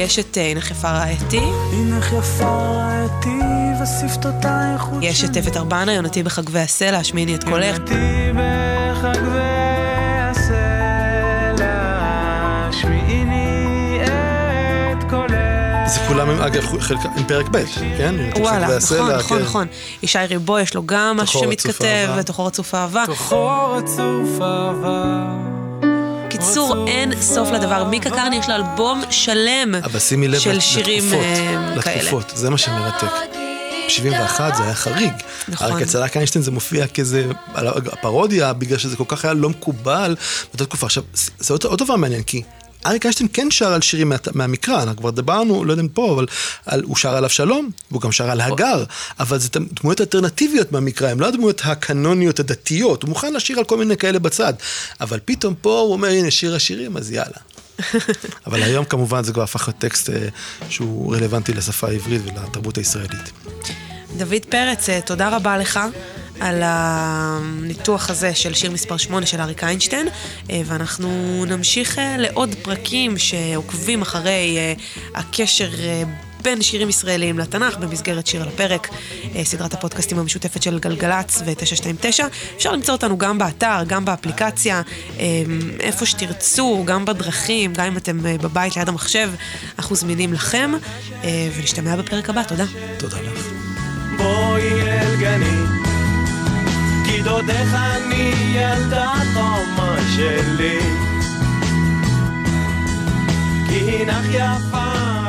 יש 0.03 0.19
את 0.19 0.37
הינך 0.37 0.71
יפה 0.71 0.91
רעייתי. 0.91 1.41
הינך 1.73 2.12
יפה 2.12 2.45
רעייתי 2.45 3.62
ושפתותייך 3.83 4.83
יש 5.03 5.25
את 5.25 5.33
טבת 5.33 5.57
ארבנה, 5.57 5.92
יונתי 5.92 6.23
בחגבי 6.23 6.61
הסלע, 6.61 6.99
השמיעי 6.99 7.35
את 7.35 7.45
קולך. 7.45 7.77
יונתי 7.77 7.95
בחגבי 8.33 9.38
הסלע, 10.21 11.66
השמיעיני 12.68 13.99
את 14.92 15.11
קולך. 15.11 15.33
זה 15.87 16.01
כולם, 16.09 16.31
אגב, 16.31 16.81
חלקם 16.81 17.09
עם 17.16 17.25
פרק 17.25 17.47
ב', 17.51 17.64
כן? 17.99 18.14
וואלה, 18.37 18.77
נכון, 18.77 19.11
נכון, 19.11 19.42
נכון. 19.42 19.66
ישי 20.03 20.18
ריבו, 20.18 20.59
יש 20.59 20.75
לו 20.75 20.87
גם 20.87 21.16
משהו 21.16 21.40
שמתכתב, 21.40 22.09
ותוכו 22.18 22.47
רצוף 22.47 22.75
אהבה. 22.75 23.05
תוכו 23.07 23.73
רצוף 23.77 24.42
אהבה. 24.42 25.33
בקיצור, 26.27 26.88
אין 26.88 27.21
סוף 27.21 27.51
לדבר. 27.51 27.85
מיקה 27.85 28.11
קרני 28.11 28.37
יש 28.37 28.49
לה 28.49 28.57
אלבום 28.57 29.03
שלם 29.11 29.75
אבל 29.75 29.99
שימי 29.99 30.29
לב 30.29 30.38
של 30.38 30.61
שירים 30.61 31.05
לתקופות, 31.05 31.85
כאלה. 31.85 31.97
לתקופות, 31.97 32.33
זה 32.35 32.51
מה 32.51 32.59
שמרתק. 32.59 33.41
ב-71 34.00 34.57
זה 34.57 34.62
היה 34.62 34.74
חריג. 34.74 35.12
נכון. 35.48 35.72
רק 35.72 35.83
אצל 35.83 36.02
איינשטיין 36.14 36.42
זה 36.44 36.50
מופיע 36.50 36.87
כאיזה 36.87 37.26
פרודיה, 38.00 38.52
בגלל 38.52 38.78
שזה 38.78 38.96
כל 38.96 39.05
כך 39.09 39.24
היה 39.24 39.35
לא 39.35 39.50
מקובל 39.50 40.16
באותה 40.48 40.64
תקופה. 40.64 40.87
עכשיו, 40.87 41.02
זה 41.38 41.55
עוד, 41.55 41.64
עוד 41.64 41.78
דבר 41.78 41.96
מעניין, 41.96 42.22
כי 42.22 42.42
אריק 42.87 43.05
איינשטיין 43.07 43.28
כן 43.33 43.50
שר 43.50 43.72
על 43.72 43.81
שירים 43.81 44.09
מה, 44.09 44.16
מהמקרא, 44.35 44.83
אנחנו 44.83 44.96
כבר 44.96 45.11
דיברנו, 45.11 45.64
לא 45.64 45.72
יודע 45.72 45.83
אם 45.83 45.88
פה, 45.88 46.12
אבל 46.14 46.26
על, 46.66 46.83
הוא 46.83 46.96
שר 46.96 47.16
על 47.16 47.24
אבשלום, 47.24 47.70
והוא 47.90 48.02
גם 48.02 48.12
שר 48.12 48.31
על 48.31 48.40
הגר, 48.40 48.85
אבל 49.20 49.38
זה 49.38 49.48
דמויות 49.81 50.00
אלטרנטיביות 50.00 50.72
מהמקרא, 50.72 51.09
הן 51.09 51.18
לא 51.18 51.28
הדמויות 51.28 51.61
הקנוניות 51.64 52.40
הדתיות, 52.40 53.02
הוא 53.02 53.09
מוכן 53.09 53.33
לשיר 53.35 53.59
על 53.59 53.64
כל 53.64 53.78
מיני 53.78 53.96
כאלה 53.96 54.18
בצד, 54.18 54.52
אבל 55.00 55.18
פתאום 55.24 55.55
פה 55.61 55.81
הוא 55.81 55.92
אומר, 55.92 56.09
הנה 56.09 56.31
שיר 56.31 56.55
השירים, 56.55 56.96
אז 56.96 57.11
יאללה. 57.11 57.38
אבל 58.47 58.62
היום 58.62 58.85
כמובן 58.85 59.25
זה 59.25 59.33
כבר 59.33 59.42
הפך 59.42 59.68
לטקסט 59.68 60.11
שהוא 60.68 61.16
רלוונטי 61.16 61.53
לשפה 61.53 61.88
העברית 61.88 62.23
ולתרבות 62.25 62.79
הישראלית. 62.79 63.33
דוד 64.16 64.45
פרץ, 64.49 64.88
אה, 64.88 65.01
תודה 65.01 65.37
רבה 65.37 65.59
לך. 65.59 65.81
על 66.40 66.62
הניתוח 66.64 68.11
הזה 68.11 68.35
של 68.35 68.55
שיר 68.55 68.71
מספר 68.71 68.97
8 68.97 69.27
של 69.27 69.40
אריק 69.40 69.64
איינשטיין, 69.64 70.09
אה, 70.51 70.62
ואנחנו 70.66 71.45
נמשיך 71.49 71.99
אה, 71.99 72.16
לעוד 72.18 72.55
פרקים 72.62 73.18
שעוקבים 73.18 74.03
אחרי 74.03 74.57
אה, 74.59 74.75
הקשר 75.14 75.71
אה, 75.79 76.03
בין 76.42 76.62
שירים 76.62 76.88
ישראליים 76.88 77.38
לתנ"ך 77.38 77.76
במסגרת 77.76 78.26
שיר 78.26 78.42
על 78.42 78.48
הפרק, 78.48 78.88
אה, 79.37 79.44
סדרת 79.44 79.74
הפודקאסטים 79.74 80.18
המשותפת 80.18 80.62
של 80.62 80.78
גלגלצ 80.78 81.42
ו-929. 81.46 82.24
אפשר 82.57 82.72
למצוא 82.72 82.94
אותנו 82.94 83.18
גם 83.18 83.38
באתר, 83.38 83.85
גם 83.87 84.05
באפליקציה, 84.05 84.83
אה, 85.18 85.42
איפה 85.81 86.07
שתרצו, 86.07 86.83
גם 86.87 87.05
בדרכים, 87.05 87.72
גם 87.72 87.87
אם 87.87 87.96
אתם 87.96 88.26
אה, 88.26 88.37
בבית 88.38 88.76
ליד 88.76 88.88
המחשב, 88.88 89.31
אנחנו 89.78 89.96
זמינים 89.96 90.33
לכם, 90.33 90.72
ונשתמע 91.57 91.96
בפרק 91.96 92.31
הבא. 92.31 92.42
תודה. 92.42 92.64
תודה 92.98 93.16
לך. 93.20 93.46
בואי 94.16 94.83
אל 94.83 95.16
גני, 95.16 95.57
כי 97.07 97.22
דודך 97.22 97.74
אני 97.74 98.33
ילדה 98.55 99.12
תומה 99.35 99.96
שלי. 100.16 100.78
כי 103.68 103.74
הינך 103.74 104.26
יפה 104.28 105.22